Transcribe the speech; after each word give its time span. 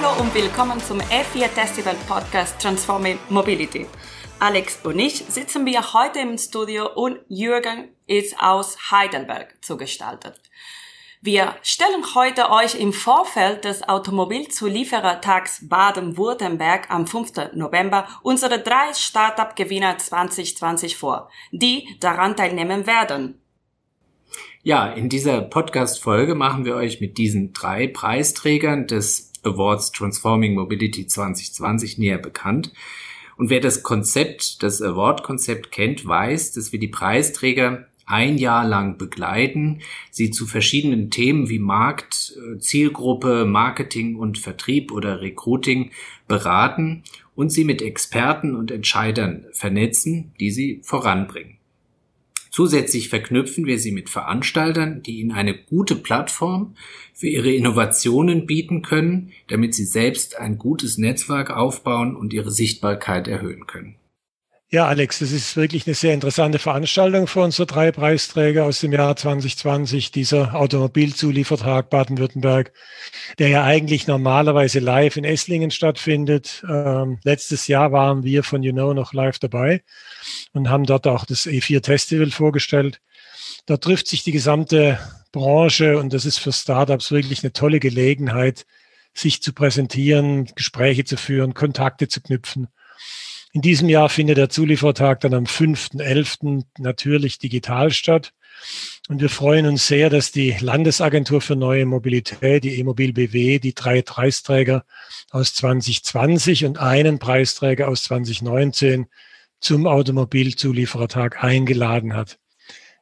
Hallo 0.00 0.20
und 0.22 0.32
willkommen 0.32 0.78
zum 0.78 1.00
F4 1.00 1.48
Festival 1.48 1.96
Podcast 2.06 2.60
Transforming 2.62 3.18
Mobility. 3.30 3.86
Alex 4.38 4.78
und 4.84 4.96
ich 4.96 5.16
sitzen 5.16 5.66
wir 5.66 5.92
heute 5.92 6.20
im 6.20 6.38
Studio 6.38 6.88
und 6.94 7.18
Jürgen 7.28 7.88
ist 8.06 8.38
aus 8.40 8.92
Heidelberg 8.92 9.56
zugestaltet. 9.60 10.40
Wir 11.20 11.56
stellen 11.62 12.04
heute 12.14 12.48
euch 12.50 12.78
im 12.78 12.92
Vorfeld 12.92 13.64
des 13.64 13.88
Automobilzulieferertags 13.88 15.68
Baden-Württemberg 15.68 16.88
am 16.90 17.08
5. 17.08 17.54
November 17.54 18.06
unsere 18.22 18.60
drei 18.60 18.94
Startup-Gewinner 18.94 19.98
2020 19.98 20.96
vor, 20.96 21.28
die 21.50 21.88
daran 21.98 22.36
teilnehmen 22.36 22.86
werden. 22.86 23.40
Ja, 24.62 24.92
in 24.92 25.08
dieser 25.08 25.40
Podcast-Folge 25.40 26.34
machen 26.36 26.64
wir 26.64 26.76
euch 26.76 27.00
mit 27.00 27.16
diesen 27.16 27.52
drei 27.52 27.88
Preisträgern 27.88 28.86
des 28.86 29.27
Awards 29.48 29.92
Transforming 29.92 30.54
Mobility 30.54 31.06
2020 31.06 31.98
näher 31.98 32.18
bekannt. 32.18 32.72
Und 33.36 33.50
wer 33.50 33.60
das 33.60 33.82
Konzept, 33.82 34.62
das 34.62 34.82
Award-Konzept 34.82 35.70
kennt, 35.70 36.06
weiß, 36.06 36.52
dass 36.52 36.72
wir 36.72 36.80
die 36.80 36.88
Preisträger 36.88 37.86
ein 38.08 38.38
Jahr 38.38 38.66
lang 38.66 38.96
begleiten, 38.98 39.80
sie 40.10 40.30
zu 40.30 40.46
verschiedenen 40.46 41.10
Themen 41.10 41.48
wie 41.48 41.58
Markt, 41.58 42.36
äh, 42.36 42.58
Zielgruppe, 42.58 43.44
Marketing 43.44 44.16
und 44.16 44.38
Vertrieb 44.38 44.90
oder 44.90 45.20
Recruiting 45.20 45.90
beraten 46.26 47.04
und 47.36 47.50
sie 47.50 47.64
mit 47.64 47.82
Experten 47.82 48.56
und 48.56 48.70
Entscheidern 48.70 49.46
vernetzen, 49.52 50.32
die 50.40 50.50
sie 50.50 50.80
voranbringen. 50.82 51.57
Zusätzlich 52.58 53.08
verknüpfen 53.08 53.66
wir 53.66 53.78
sie 53.78 53.92
mit 53.92 54.10
Veranstaltern, 54.10 55.00
die 55.04 55.20
ihnen 55.20 55.30
eine 55.30 55.56
gute 55.56 55.94
Plattform 55.94 56.74
für 57.14 57.28
ihre 57.28 57.52
Innovationen 57.52 58.46
bieten 58.46 58.82
können, 58.82 59.30
damit 59.46 59.76
sie 59.76 59.84
selbst 59.84 60.36
ein 60.40 60.58
gutes 60.58 60.98
Netzwerk 60.98 61.50
aufbauen 61.50 62.16
und 62.16 62.32
ihre 62.32 62.50
Sichtbarkeit 62.50 63.28
erhöhen 63.28 63.68
können. 63.68 63.94
Ja, 64.70 64.86
Alex, 64.86 65.20
das 65.20 65.32
ist 65.32 65.56
wirklich 65.56 65.86
eine 65.86 65.94
sehr 65.94 66.12
interessante 66.12 66.58
Veranstaltung 66.58 67.26
für 67.26 67.40
unsere 67.40 67.64
drei 67.64 67.90
Preisträger 67.90 68.66
aus 68.66 68.80
dem 68.80 68.92
Jahr 68.92 69.16
2020, 69.16 70.10
dieser 70.10 70.54
Automobilzuliefertag 70.54 71.88
Baden-Württemberg, 71.88 72.74
der 73.38 73.48
ja 73.48 73.64
eigentlich 73.64 74.06
normalerweise 74.06 74.80
live 74.80 75.16
in 75.16 75.24
Esslingen 75.24 75.70
stattfindet. 75.70 76.62
Ähm, 76.68 77.18
letztes 77.24 77.66
Jahr 77.66 77.92
waren 77.92 78.24
wir 78.24 78.42
von 78.42 78.62
You 78.62 78.72
Know 78.72 78.92
noch 78.92 79.14
live 79.14 79.38
dabei 79.38 79.82
und 80.52 80.68
haben 80.68 80.84
dort 80.84 81.06
auch 81.06 81.24
das 81.24 81.46
E4 81.46 81.82
Festival 81.82 82.30
vorgestellt. 82.30 83.00
Da 83.64 83.78
trifft 83.78 84.06
sich 84.06 84.22
die 84.22 84.32
gesamte 84.32 84.98
Branche 85.32 85.96
und 85.96 86.12
das 86.12 86.26
ist 86.26 86.40
für 86.40 86.52
Startups 86.52 87.10
wirklich 87.10 87.42
eine 87.42 87.54
tolle 87.54 87.80
Gelegenheit, 87.80 88.66
sich 89.14 89.40
zu 89.40 89.54
präsentieren, 89.54 90.44
Gespräche 90.56 91.06
zu 91.06 91.16
führen, 91.16 91.54
Kontakte 91.54 92.06
zu 92.08 92.20
knüpfen. 92.20 92.68
In 93.52 93.62
diesem 93.62 93.88
Jahr 93.88 94.08
findet 94.08 94.36
der 94.36 94.50
Zuliefertag 94.50 95.20
dann 95.20 95.32
am 95.32 95.44
5.11. 95.44 96.64
natürlich 96.78 97.38
digital 97.38 97.90
statt. 97.90 98.32
Und 99.08 99.20
wir 99.20 99.30
freuen 99.30 99.66
uns 99.66 99.86
sehr, 99.86 100.10
dass 100.10 100.32
die 100.32 100.54
Landesagentur 100.60 101.40
für 101.40 101.56
neue 101.56 101.86
Mobilität, 101.86 102.64
die 102.64 102.78
E-Mobil 102.78 103.12
BW, 103.12 103.58
die 103.58 103.74
drei 103.74 104.02
Preisträger 104.02 104.84
aus 105.30 105.54
2020 105.54 106.66
und 106.66 106.78
einen 106.78 107.18
Preisträger 107.18 107.88
aus 107.88 108.02
2019 108.02 109.06
zum 109.60 109.86
Automobilzulieferertag 109.86 111.42
eingeladen 111.42 112.14
hat. 112.14 112.38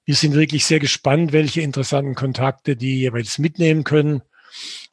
Wir 0.05 0.15
sind 0.15 0.35
wirklich 0.35 0.65
sehr 0.65 0.79
gespannt, 0.79 1.33
welche 1.33 1.63
interessanten 1.63 2.15
Kontakte 2.15 2.77
die 2.77 3.01
jeweils 3.01 3.39
mitnehmen 3.39 3.83
können 3.83 4.23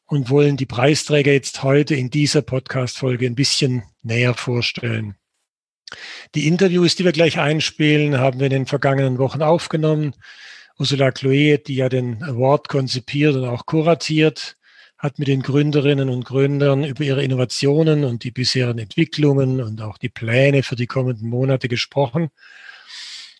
und 0.06 0.30
wollen 0.30 0.56
die 0.56 0.66
Preisträger 0.66 1.32
jetzt 1.32 1.62
heute 1.62 1.94
in 1.94 2.10
dieser 2.10 2.42
Podcast-Folge 2.42 3.26
ein 3.26 3.36
bisschen 3.36 3.84
näher 4.02 4.34
vorstellen. 4.34 5.14
Die 6.34 6.46
Interviews, 6.46 6.96
die 6.96 7.04
wir 7.04 7.12
gleich 7.12 7.38
einspielen, 7.38 8.18
haben 8.18 8.38
wir 8.38 8.46
in 8.46 8.52
den 8.52 8.66
vergangenen 8.66 9.18
Wochen 9.18 9.42
aufgenommen. 9.42 10.14
Ursula 10.78 11.12
Chloe, 11.12 11.58
die 11.58 11.76
ja 11.76 11.88
den 11.88 12.22
Award 12.22 12.68
konzipiert 12.68 13.36
und 13.36 13.44
auch 13.44 13.66
kuratiert, 13.66 14.56
hat 14.98 15.18
mit 15.18 15.28
den 15.28 15.42
Gründerinnen 15.42 16.08
und 16.08 16.24
Gründern 16.24 16.82
über 16.82 17.04
ihre 17.04 17.22
Innovationen 17.22 18.04
und 18.04 18.24
die 18.24 18.30
bisherigen 18.30 18.78
Entwicklungen 18.78 19.60
und 19.60 19.80
auch 19.82 19.98
die 19.98 20.08
Pläne 20.08 20.62
für 20.62 20.76
die 20.76 20.86
kommenden 20.86 21.28
Monate 21.28 21.68
gesprochen. 21.68 22.30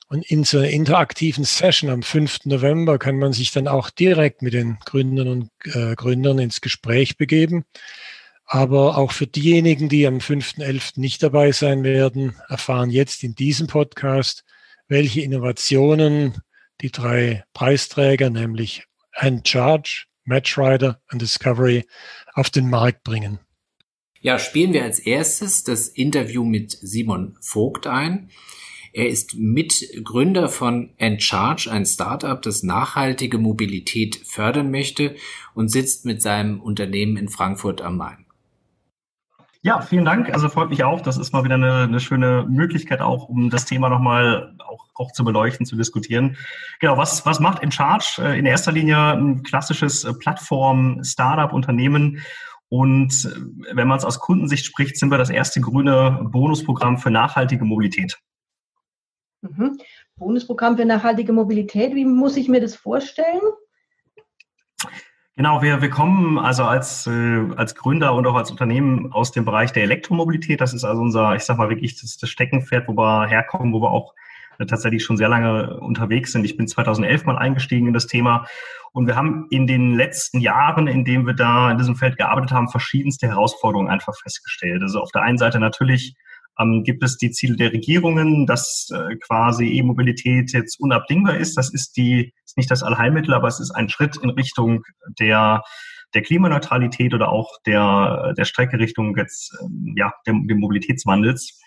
Und 0.09 0.31
in 0.31 0.45
so 0.45 0.59
einer 0.59 0.69
interaktiven 0.69 1.45
Session 1.45 1.91
am 1.91 2.03
5. 2.03 2.45
November 2.45 2.99
kann 2.99 3.19
man 3.19 3.33
sich 3.33 3.51
dann 3.51 3.67
auch 3.67 3.91
direkt 3.91 4.43
mit 4.43 4.53
den 4.53 4.79
Gründern 4.85 5.29
und 5.29 5.51
äh, 5.65 5.95
Gründern 5.95 6.39
ins 6.39 6.61
Gespräch 6.61 7.17
begeben. 7.17 7.65
Aber 8.47 8.99
auch 8.99 9.13
für 9.13 9.27
diejenigen, 9.27 9.89
die 9.89 10.07
am 10.07 10.19
5.11. 10.19 11.01
nicht 11.01 11.23
dabei 11.23 11.53
sein 11.53 11.83
werden, 11.83 12.37
erfahren 12.49 12.91
jetzt 12.91 13.25
in 13.25 13.35
diesem 13.35 13.67
Podcast, 13.67 14.45
welche 14.87 15.23
Innovationen 15.23 16.43
die 16.81 16.91
drei 16.91 17.45
Preisträger, 17.55 18.31
nämlich 18.31 18.85
Charge, 19.45 20.05
Matchrider 20.25 21.01
und 21.11 21.23
Discovery, 21.23 21.85
auf 22.35 22.51
den 22.51 22.69
Markt 22.69 23.03
bringen. 23.03 23.39
Ja, 24.21 24.39
spielen 24.39 24.73
wir 24.73 24.85
als 24.85 24.99
erstes 24.99 25.65
das 25.65 25.89
Interview 25.89 26.45
mit 26.45 26.73
Simon 26.81 27.37
Vogt 27.41 27.87
ein. 27.87 28.31
Er 28.93 29.09
ist 29.09 29.35
Mitgründer 29.35 30.49
von 30.49 30.95
Encharge, 30.99 31.69
ein 31.71 31.85
Startup, 31.85 32.41
das 32.41 32.63
nachhaltige 32.63 33.39
Mobilität 33.39 34.17
fördern 34.25 34.71
möchte 34.71 35.17
und 35.55 35.69
sitzt 35.69 36.05
mit 36.05 36.23
seinem 36.23 36.61
Unternehmen 36.61 37.17
in 37.17 37.29
Frankfurt 37.29 37.81
am 37.81 37.97
Main. 37.97 38.24
Ja, 39.65 39.81
vielen 39.81 40.05
Dank. 40.05 40.31
Also 40.31 40.51
freut 40.51 40.69
mich 40.69 40.85
auch. 40.85 41.01
Das 41.01 41.17
ist 41.17 41.33
mal 41.33 41.43
wieder 41.43 41.55
eine, 41.55 41.85
eine 41.85 41.99
schöne 41.99 42.45
Möglichkeit 42.47 43.01
auch, 43.01 43.31
um 43.31 43.49
das 43.49 43.65
Thema 43.65 43.89
nochmal 43.89 44.55
auch, 44.59 44.85
auch 44.95 45.13
zu 45.13 45.25
beleuchten, 45.25 45.65
zu 45.65 45.75
diskutieren. 45.75 46.37
Genau, 46.81 46.99
was, 46.99 47.25
was 47.25 47.41
macht 47.41 47.63
InCharge? 47.63 48.19
Äh, 48.19 48.39
in 48.39 48.45
erster 48.45 48.73
Linie 48.73 49.15
ein 49.15 49.43
klassisches 49.43 50.05
äh, 50.05 50.13
Plattform-Startup-Unternehmen. 50.13 52.21
Und 52.69 53.25
äh, 53.25 53.31
wenn 53.75 53.89
man 53.89 53.97
es 53.97 54.05
aus 54.05 54.21
Kundensicht 54.21 54.67
spricht, 54.67 54.99
sind 54.99 55.11
wir 55.11 55.17
das 55.17 55.31
erste 55.31 55.63
grüne 55.63 56.29
Bonusprogramm 56.31 56.99
für 56.99 57.11
nachhaltige 57.11 57.65
Mobilität. 57.65 58.19
Mhm. 59.41 59.79
Bonusprogramm 60.17 60.77
für 60.77 60.85
nachhaltige 60.85 61.33
Mobilität, 61.33 61.95
wie 61.95 62.05
muss 62.05 62.37
ich 62.37 62.51
mir 62.51 62.61
das 62.61 62.77
vorstellen? 62.77 63.41
Genau, 65.37 65.63
wir, 65.63 65.83
wir 65.83 65.91
kommen 65.91 66.39
also 66.39 66.63
als, 66.63 67.09
äh, 67.09 67.41
als 67.57 67.75
Gründer 67.75 68.15
und 68.15 68.25
auch 68.25 68.37
als 68.37 68.53
Unternehmen 68.53 69.13
aus 69.13 69.33
dem 69.33 69.45
Bereich 69.45 69.73
der 69.73 69.83
Elektromobilität. 69.83 70.61
Das 70.61 70.73
ist 70.73 70.85
also 70.85 71.03
unser, 71.03 71.35
ich 71.35 71.43
sag 71.43 71.59
mal 71.59 71.69
wirklich 71.69 72.01
das, 72.01 72.17
das 72.19 72.31
Steckenpferd, 72.31 72.87
wo 72.87 72.93
wir 72.97 73.27
herkommen, 73.27 73.73
wo 73.73 73.83
wir 73.83 73.91
auch 73.91 74.15
äh, 74.59 74.67
tatsächlich 74.67 75.03
schon 75.05 75.17
sehr 75.17 75.29
lange 75.29 75.77
unterwegs 75.81 76.31
sind. 76.31 76.45
Ich 76.45 76.57
bin 76.57 76.69
2011 76.69 77.25
mal 77.25 77.37
eingestiegen 77.37 77.89
in 77.89 77.95
das 77.95 78.07
Thema 78.07 78.47
und 78.93 79.09
wir 79.09 79.17
haben 79.17 79.49
in 79.51 79.67
den 79.67 79.95
letzten 79.95 80.39
Jahren, 80.39 80.87
in 80.87 81.05
denen 81.05 81.27
wir 81.27 81.35
da 81.35 81.73
in 81.73 81.79
diesem 81.79 81.97
Feld 81.97 82.17
gearbeitet 82.17 82.53
haben, 82.53 82.69
verschiedenste 82.69 83.27
Herausforderungen 83.27 83.91
einfach 83.91 84.15
festgestellt. 84.17 84.83
Also 84.83 85.01
auf 85.01 85.11
der 85.11 85.23
einen 85.23 85.39
Seite 85.39 85.59
natürlich 85.59 86.15
ähm, 86.59 86.83
gibt 86.85 87.03
es 87.03 87.17
die 87.17 87.31
Ziele 87.31 87.57
der 87.57 87.73
Regierungen, 87.73 88.47
dass 88.47 88.89
äh, 88.93 89.17
quasi 89.17 89.67
E-Mobilität 89.67 90.53
jetzt 90.53 90.81
unabdingbar 90.81 91.37
ist. 91.37 91.57
Das 91.57 91.73
ist 91.73 91.97
die, 91.97 92.33
ist 92.45 92.57
nicht 92.57 92.71
das 92.71 92.83
Allheilmittel, 92.83 93.35
aber 93.35 93.49
es 93.49 93.61
ist 93.61 93.71
ein 93.71 93.89
Schritt 93.89 94.17
in 94.17 94.31
Richtung 94.31 94.83
der 95.19 95.63
der 96.15 96.23
Klimaneutralität 96.23 97.13
oder 97.13 97.31
auch 97.31 97.51
der, 97.67 98.35
der 98.37 98.45
Strecke 98.45 98.79
Richtung 98.79 99.17
jetzt, 99.17 99.53
ähm, 99.61 99.95
ja, 99.97 100.13
dem, 100.27 100.47
dem 100.47 100.61
Mobilitätswandels. 100.61 101.61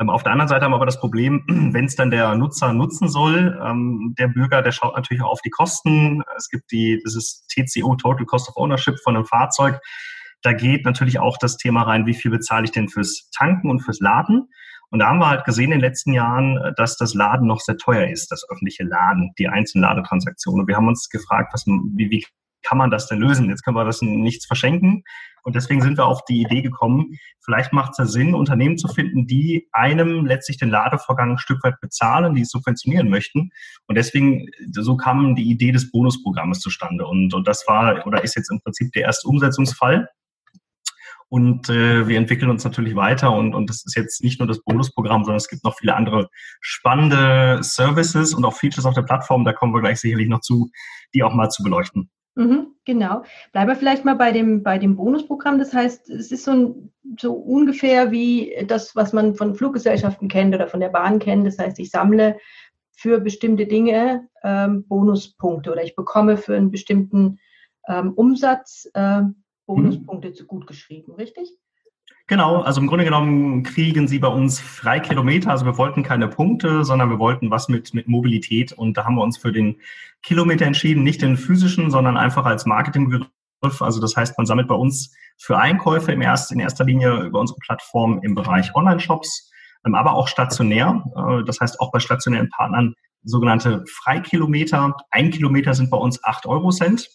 Ähm, 0.00 0.10
auf 0.10 0.22
der 0.22 0.32
anderen 0.32 0.48
Seite 0.48 0.64
haben 0.64 0.72
wir 0.72 0.76
aber 0.76 0.86
das 0.86 1.00
Problem, 1.00 1.44
wenn 1.72 1.86
es 1.86 1.96
dann 1.96 2.10
der 2.10 2.34
Nutzer 2.34 2.72
nutzen 2.72 3.08
soll, 3.08 3.58
ähm, 3.64 4.14
der 4.18 4.28
Bürger, 4.28 4.62
der 4.62 4.72
schaut 4.72 4.94
natürlich 4.94 5.22
auch 5.22 5.30
auf 5.30 5.42
die 5.42 5.50
Kosten. 5.50 6.22
Es 6.36 6.48
gibt 6.48 6.70
die, 6.70 7.00
das 7.02 7.16
ist 7.16 7.48
TCO, 7.48 7.96
Total 7.96 8.26
Cost 8.26 8.48
of 8.48 8.56
Ownership 8.56 8.98
von 9.02 9.16
einem 9.16 9.24
Fahrzeug. 9.24 9.80
Da 10.44 10.52
geht 10.52 10.84
natürlich 10.84 11.18
auch 11.18 11.38
das 11.38 11.56
Thema 11.56 11.82
rein, 11.82 12.06
wie 12.06 12.14
viel 12.14 12.30
bezahle 12.30 12.64
ich 12.64 12.70
denn 12.70 12.90
fürs 12.90 13.30
Tanken 13.30 13.70
und 13.70 13.80
fürs 13.80 14.00
Laden. 14.00 14.48
Und 14.90 14.98
da 14.98 15.08
haben 15.08 15.18
wir 15.18 15.28
halt 15.28 15.44
gesehen 15.44 15.72
in 15.72 15.78
den 15.78 15.80
letzten 15.80 16.12
Jahren, 16.12 16.74
dass 16.76 16.98
das 16.98 17.14
Laden 17.14 17.48
noch 17.48 17.60
sehr 17.60 17.78
teuer 17.78 18.08
ist, 18.08 18.30
das 18.30 18.44
öffentliche 18.50 18.84
Laden, 18.84 19.32
die 19.38 19.48
einzelnen 19.48 19.84
Ladetransaktionen. 19.84 20.60
Und 20.60 20.68
wir 20.68 20.76
haben 20.76 20.86
uns 20.86 21.08
gefragt, 21.08 21.52
was, 21.54 21.64
wie, 21.66 22.10
wie 22.10 22.24
kann 22.62 22.76
man 22.76 22.90
das 22.90 23.06
denn 23.06 23.20
lösen? 23.20 23.48
Jetzt 23.48 23.64
können 23.64 23.76
wir 23.76 23.84
das 23.86 24.02
nichts 24.02 24.44
verschenken. 24.46 25.02
Und 25.44 25.56
deswegen 25.56 25.80
sind 25.80 25.96
wir 25.96 26.06
auf 26.06 26.24
die 26.26 26.42
Idee 26.42 26.62
gekommen, 26.62 27.18
vielleicht 27.44 27.72
macht 27.72 27.92
es 27.92 27.98
ja 27.98 28.06
Sinn, 28.06 28.34
Unternehmen 28.34 28.78
zu 28.78 28.88
finden, 28.88 29.26
die 29.26 29.68
einem 29.72 30.26
letztlich 30.26 30.58
den 30.58 30.70
Ladevorgang 30.70 31.32
ein 31.32 31.38
Stück 31.38 31.62
weit 31.64 31.80
bezahlen, 31.80 32.34
die 32.34 32.42
es 32.42 32.50
subventionieren 32.50 33.08
möchten. 33.08 33.50
Und 33.86 33.96
deswegen, 33.96 34.48
so 34.72 34.96
kam 34.96 35.34
die 35.34 35.50
Idee 35.50 35.72
des 35.72 35.90
Bonusprogrammes 35.90 36.60
zustande. 36.60 37.06
Und, 37.06 37.34
und 37.34 37.48
das 37.48 37.64
war 37.66 38.06
oder 38.06 38.24
ist 38.24 38.36
jetzt 38.36 38.50
im 38.50 38.60
Prinzip 38.60 38.92
der 38.92 39.02
erste 39.02 39.28
Umsetzungsfall. 39.28 40.08
Und 41.34 41.68
äh, 41.68 42.06
wir 42.06 42.16
entwickeln 42.16 42.48
uns 42.48 42.62
natürlich 42.62 42.94
weiter 42.94 43.32
und, 43.32 43.56
und 43.56 43.68
das 43.68 43.84
ist 43.84 43.96
jetzt 43.96 44.22
nicht 44.22 44.38
nur 44.38 44.46
das 44.46 44.62
Bonusprogramm, 44.62 45.24
sondern 45.24 45.38
es 45.38 45.48
gibt 45.48 45.64
noch 45.64 45.76
viele 45.76 45.96
andere 45.96 46.28
spannende 46.60 47.58
Services 47.60 48.34
und 48.34 48.44
auch 48.44 48.54
Features 48.54 48.86
auf 48.86 48.94
der 48.94 49.02
Plattform. 49.02 49.44
Da 49.44 49.52
kommen 49.52 49.74
wir 49.74 49.80
gleich 49.80 49.98
sicherlich 49.98 50.28
noch 50.28 50.42
zu, 50.42 50.70
die 51.12 51.24
auch 51.24 51.34
mal 51.34 51.48
zu 51.48 51.64
beleuchten. 51.64 52.08
Mhm, 52.36 52.68
genau. 52.84 53.24
Bleiben 53.50 53.68
wir 53.68 53.74
vielleicht 53.74 54.04
mal 54.04 54.14
bei 54.14 54.30
dem, 54.30 54.62
bei 54.62 54.78
dem 54.78 54.94
Bonusprogramm. 54.94 55.58
Das 55.58 55.74
heißt, 55.74 56.08
es 56.08 56.30
ist 56.30 56.44
so, 56.44 56.52
ein, 56.52 56.92
so 57.20 57.32
ungefähr 57.32 58.12
wie 58.12 58.54
das, 58.68 58.94
was 58.94 59.12
man 59.12 59.34
von 59.34 59.56
Fluggesellschaften 59.56 60.28
kennt 60.28 60.54
oder 60.54 60.68
von 60.68 60.78
der 60.78 60.90
Bahn 60.90 61.18
kennt. 61.18 61.48
Das 61.48 61.58
heißt, 61.58 61.80
ich 61.80 61.90
sammle 61.90 62.38
für 62.92 63.18
bestimmte 63.18 63.66
Dinge 63.66 64.28
ähm, 64.44 64.86
Bonuspunkte 64.86 65.72
oder 65.72 65.82
ich 65.82 65.96
bekomme 65.96 66.36
für 66.36 66.54
einen 66.54 66.70
bestimmten 66.70 67.40
ähm, 67.88 68.12
Umsatz 68.12 68.88
äh, 68.94 69.22
Bonuspunkte 69.66 70.28
mhm. 70.28 70.34
zu 70.34 70.46
gut 70.46 70.66
geschrieben, 70.66 71.12
richtig? 71.14 71.50
Genau, 72.26 72.62
also 72.62 72.80
im 72.80 72.86
Grunde 72.86 73.04
genommen 73.04 73.62
kriegen 73.64 74.08
Sie 74.08 74.18
bei 74.18 74.28
uns 74.28 74.58
frei 74.58 74.98
Kilometer. 74.98 75.50
Also 75.50 75.66
wir 75.66 75.76
wollten 75.76 76.02
keine 76.02 76.26
Punkte, 76.28 76.84
sondern 76.84 77.10
wir 77.10 77.18
wollten 77.18 77.50
was 77.50 77.68
mit, 77.68 77.92
mit 77.92 78.08
Mobilität. 78.08 78.72
Und 78.72 78.96
da 78.96 79.04
haben 79.04 79.16
wir 79.16 79.22
uns 79.22 79.36
für 79.36 79.52
den 79.52 79.76
Kilometer 80.22 80.64
entschieden, 80.64 81.02
nicht 81.02 81.20
den 81.20 81.36
physischen, 81.36 81.90
sondern 81.90 82.16
einfach 82.16 82.46
als 82.46 82.64
Marketingbegriff. 82.64 83.28
Also 83.80 84.00
das 84.00 84.16
heißt, 84.16 84.38
man 84.38 84.46
sammelt 84.46 84.68
bei 84.68 84.74
uns 84.74 85.14
für 85.36 85.58
Einkäufe 85.58 86.12
im 86.12 86.22
erst, 86.22 86.50
in 86.50 86.60
erster 86.60 86.84
Linie 86.84 87.24
über 87.24 87.40
unsere 87.40 87.58
Plattform 87.58 88.20
im 88.22 88.34
Bereich 88.34 88.74
Online-Shops, 88.74 89.50
ähm, 89.86 89.94
aber 89.94 90.14
auch 90.14 90.28
stationär. 90.28 91.04
Äh, 91.16 91.44
das 91.44 91.60
heißt 91.60 91.78
auch 91.78 91.92
bei 91.92 91.98
stationären 91.98 92.48
Partnern 92.48 92.94
sogenannte 93.22 93.84
Freikilometer. 93.86 94.96
Ein 95.10 95.30
Kilometer 95.30 95.74
sind 95.74 95.90
bei 95.90 95.98
uns 95.98 96.22
acht 96.24 96.46
Euro 96.46 96.70
Cent. 96.70 97.08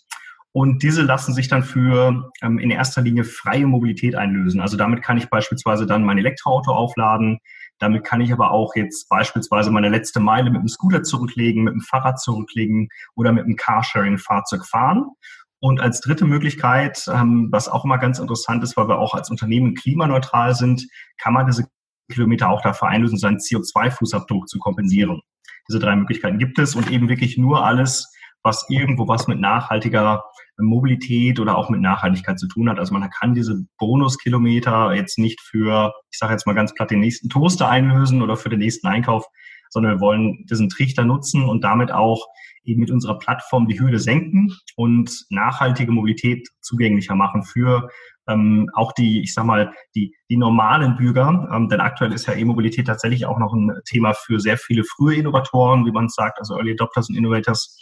Und 0.52 0.82
diese 0.82 1.04
lassen 1.04 1.34
sich 1.34 1.48
dann 1.48 1.64
für 1.64 2.32
ähm, 2.42 2.58
in 2.58 2.72
erster 2.72 3.02
Linie 3.02 3.24
freie 3.24 3.68
Mobilität 3.68 4.16
einlösen. 4.16 4.62
Also 4.62 4.78
damit 4.78 5.04
kann 5.04 5.18
ich 5.18 5.30
beispielsweise 5.30 5.86
dann 5.86 6.04
mein 6.04 6.18
Elektroauto 6.18 6.72
aufladen. 6.72 7.40
Damit 7.78 8.04
kann 8.04 8.20
ich 8.20 8.34
aber 8.34 8.52
auch 8.52 8.76
jetzt 8.76 9.08
beispielsweise 9.10 9.70
meine 9.70 9.90
letzte 9.90 10.20
Meile 10.20 10.50
mit 10.50 10.62
dem 10.62 10.68
Scooter 10.68 11.04
zurücklegen, 11.04 11.64
mit 11.64 11.74
dem 11.74 11.82
Fahrrad 11.82 12.20
zurücklegen 12.20 12.90
oder 13.16 13.32
mit 13.32 13.46
dem 13.46 13.56
Carsharing-Fahrzeug 13.56 14.66
fahren. 14.66 15.06
Und 15.62 15.82
als 15.82 16.02
dritte 16.02 16.26
Möglichkeit, 16.26 17.06
ähm, 17.14 17.50
was 17.52 17.68
auch 17.68 17.86
immer 17.86 17.98
ganz 17.98 18.18
interessant 18.18 18.64
ist, 18.64 18.76
weil 18.76 18.88
wir 18.88 18.98
auch 18.98 19.14
als 19.14 19.30
Unternehmen 19.30 19.76
klimaneutral 19.76 20.56
sind, 20.56 20.88
kann 21.18 21.34
man 21.34 21.46
diese 21.46 21.68
Kilometer 22.12 22.50
auch 22.50 22.62
dafür 22.62 22.88
einlösen, 22.88 23.18
seinen 23.18 23.38
CO2-Fußabdruck 23.38 24.48
zu 24.48 24.58
kompensieren. 24.58 25.22
Diese 25.68 25.80
drei 25.80 25.96
Möglichkeiten 25.96 26.40
gibt 26.40 26.58
es 26.58 26.76
und 26.76 26.90
eben 26.90 27.10
wirklich 27.10 27.38
nur 27.38 27.64
alles, 27.64 28.12
was 28.44 28.66
irgendwo 28.70 29.08
was 29.08 29.28
mit 29.28 29.40
nachhaltiger 29.40 30.24
Mobilität 30.58 31.40
oder 31.40 31.58
auch 31.58 31.70
mit 31.70 31.82
Nachhaltigkeit 31.82 32.40
zu 32.40 32.48
tun 32.48 32.70
hat. 32.70 32.80
Also 32.80 32.94
man 32.94 33.10
kann 33.10 33.34
diese 33.34 33.64
Bonuskilometer 33.78 34.94
jetzt 34.94 35.18
nicht 35.18 35.40
für, 35.42 35.94
ich 36.12 36.18
sage 36.18 36.34
jetzt 36.34 36.46
mal 36.46 36.56
ganz 36.56 36.74
platt, 36.74 36.92
den 36.92 37.00
nächsten 37.00 37.30
Toaster 37.30 37.70
einlösen 37.70 38.22
oder 38.22 38.36
für 38.36 38.50
den 38.50 38.60
nächsten 38.60 38.88
Einkauf, 38.88 39.26
sondern 39.70 39.96
wir 39.96 40.02
wollen 40.02 40.46
diesen 40.50 40.70
Trichter 40.70 41.06
nutzen 41.06 41.44
und 41.44 41.64
damit 41.64 41.92
auch 41.92 42.28
eben 42.64 42.82
mit 42.82 42.92
unserer 42.92 43.18
Plattform 43.18 43.68
die 43.68 43.80
Hürde 43.80 44.00
senken 44.00 44.54
und 44.76 45.26
nachhaltige 45.30 45.92
Mobilität 45.92 46.50
zugänglicher 46.62 47.16
machen 47.16 47.44
für 47.44 47.90
ähm, 48.28 48.70
auch 48.74 48.92
die, 48.94 49.22
ich 49.22 49.34
sag 49.34 49.46
mal, 49.46 49.74
die, 49.96 50.16
die 50.30 50.38
normalen 50.38 50.96
Bürger. 50.96 51.50
Ähm, 51.54 51.68
denn 51.68 51.82
aktuell 51.82 52.14
ist 52.14 52.28
ja 52.28 52.34
E-Mobilität 52.34 52.88
tatsächlich 52.88 53.26
auch 53.26 53.40
noch 53.40 53.54
ein 53.54 53.72
Thema 53.86 54.14
für 54.14 54.40
sehr 54.40 54.58
viele 54.58 54.84
frühe 54.84 55.16
Innovatoren, 55.16 55.86
wie 55.86 55.92
man 55.92 56.06
es 56.06 56.16
sagt, 56.16 56.40
also 56.40 56.56
Early 56.56 56.74
Adopters 56.74 57.10
und 57.10 57.16
Innovators. 57.16 57.82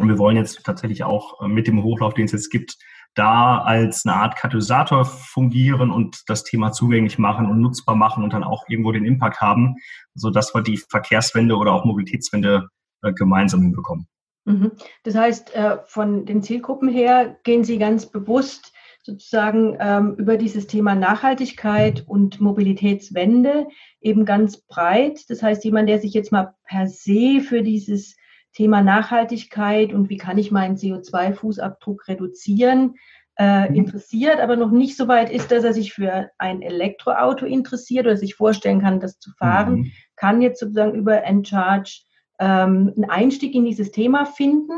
Und 0.00 0.08
wir 0.08 0.18
wollen 0.18 0.36
jetzt 0.36 0.64
tatsächlich 0.64 1.04
auch 1.04 1.42
äh, 1.42 1.48
mit 1.48 1.66
dem 1.66 1.82
Hochlauf, 1.82 2.14
den 2.14 2.24
es 2.24 2.32
jetzt 2.32 2.50
gibt, 2.50 2.76
da 3.14 3.58
als 3.58 4.06
eine 4.06 4.14
Art 4.14 4.36
Katalysator 4.36 5.04
fungieren 5.04 5.90
und 5.90 6.22
das 6.28 6.42
Thema 6.44 6.72
zugänglich 6.72 7.18
machen 7.18 7.46
und 7.46 7.60
nutzbar 7.60 7.96
machen 7.96 8.24
und 8.24 8.32
dann 8.32 8.44
auch 8.44 8.64
irgendwo 8.68 8.92
den 8.92 9.04
Impact 9.04 9.40
haben, 9.40 9.76
so 10.14 10.30
dass 10.30 10.54
wir 10.54 10.62
die 10.62 10.78
Verkehrswende 10.78 11.56
oder 11.56 11.72
auch 11.72 11.84
Mobilitätswende 11.84 12.68
äh, 13.02 13.12
gemeinsam 13.12 13.62
hinbekommen. 13.62 14.06
Mhm. 14.46 14.72
Das 15.02 15.16
heißt, 15.16 15.54
äh, 15.54 15.78
von 15.86 16.24
den 16.24 16.42
Zielgruppen 16.42 16.88
her 16.88 17.36
gehen 17.42 17.64
Sie 17.64 17.78
ganz 17.78 18.06
bewusst 18.06 18.72
sozusagen 19.02 19.76
ähm, 19.80 20.14
über 20.16 20.36
dieses 20.36 20.66
Thema 20.66 20.94
Nachhaltigkeit 20.94 22.04
und 22.06 22.40
Mobilitätswende 22.40 23.68
eben 24.00 24.24
ganz 24.24 24.58
breit. 24.58 25.28
Das 25.28 25.42
heißt, 25.42 25.64
jemand, 25.64 25.88
der 25.88 26.00
sich 26.00 26.14
jetzt 26.14 26.32
mal 26.32 26.54
per 26.64 26.86
se 26.86 27.40
für 27.40 27.62
dieses 27.62 28.16
Thema 28.52 28.82
Nachhaltigkeit 28.82 29.92
und 29.92 30.08
wie 30.08 30.16
kann 30.16 30.38
ich 30.38 30.50
meinen 30.50 30.76
CO2-Fußabdruck 30.76 32.08
reduzieren, 32.08 32.94
äh, 33.36 33.70
mhm. 33.70 33.76
interessiert, 33.76 34.40
aber 34.40 34.56
noch 34.56 34.70
nicht 34.70 34.96
so 34.96 35.08
weit 35.08 35.30
ist, 35.30 35.50
dass 35.50 35.64
er 35.64 35.72
sich 35.72 35.94
für 35.94 36.30
ein 36.36 36.60
Elektroauto 36.60 37.46
interessiert 37.46 38.06
oder 38.06 38.16
sich 38.16 38.34
vorstellen 38.34 38.82
kann, 38.82 39.00
das 39.00 39.18
zu 39.18 39.30
fahren, 39.32 39.74
mhm. 39.74 39.92
kann 40.16 40.42
jetzt 40.42 40.60
sozusagen 40.60 40.94
über 40.94 41.24
Encharge 41.24 42.02
ähm, 42.38 42.92
einen 42.96 43.08
Einstieg 43.08 43.54
in 43.54 43.64
dieses 43.64 43.92
Thema 43.92 44.26
finden, 44.26 44.72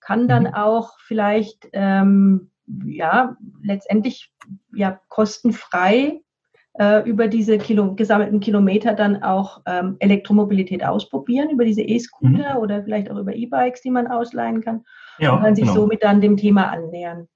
kann 0.00 0.26
dann 0.26 0.44
mhm. 0.44 0.54
auch 0.54 0.98
vielleicht 0.98 1.68
ähm, 1.72 2.50
ja 2.84 3.36
letztendlich 3.62 4.32
ja 4.72 5.00
kostenfrei 5.08 6.20
äh, 6.78 7.08
über 7.08 7.28
diese 7.28 7.58
Kilo, 7.58 7.94
gesammelten 7.94 8.40
Kilometer 8.40 8.94
dann 8.94 9.22
auch 9.22 9.60
ähm, 9.66 9.96
Elektromobilität 9.98 10.84
ausprobieren, 10.84 11.50
über 11.50 11.64
diese 11.64 11.82
E-Scooter 11.82 12.54
mhm. 12.54 12.60
oder 12.60 12.82
vielleicht 12.84 13.10
auch 13.10 13.16
über 13.16 13.34
E-Bikes, 13.34 13.82
die 13.82 13.90
man 13.90 14.06
ausleihen 14.06 14.60
kann. 14.60 14.84
Ja, 15.18 15.32
und 15.32 15.42
kann 15.42 15.56
sich 15.56 15.64
genau. 15.64 15.74
somit 15.74 16.02
dann 16.02 16.20
dem 16.20 16.36
Thema 16.36 16.70
annähern. 16.70 17.28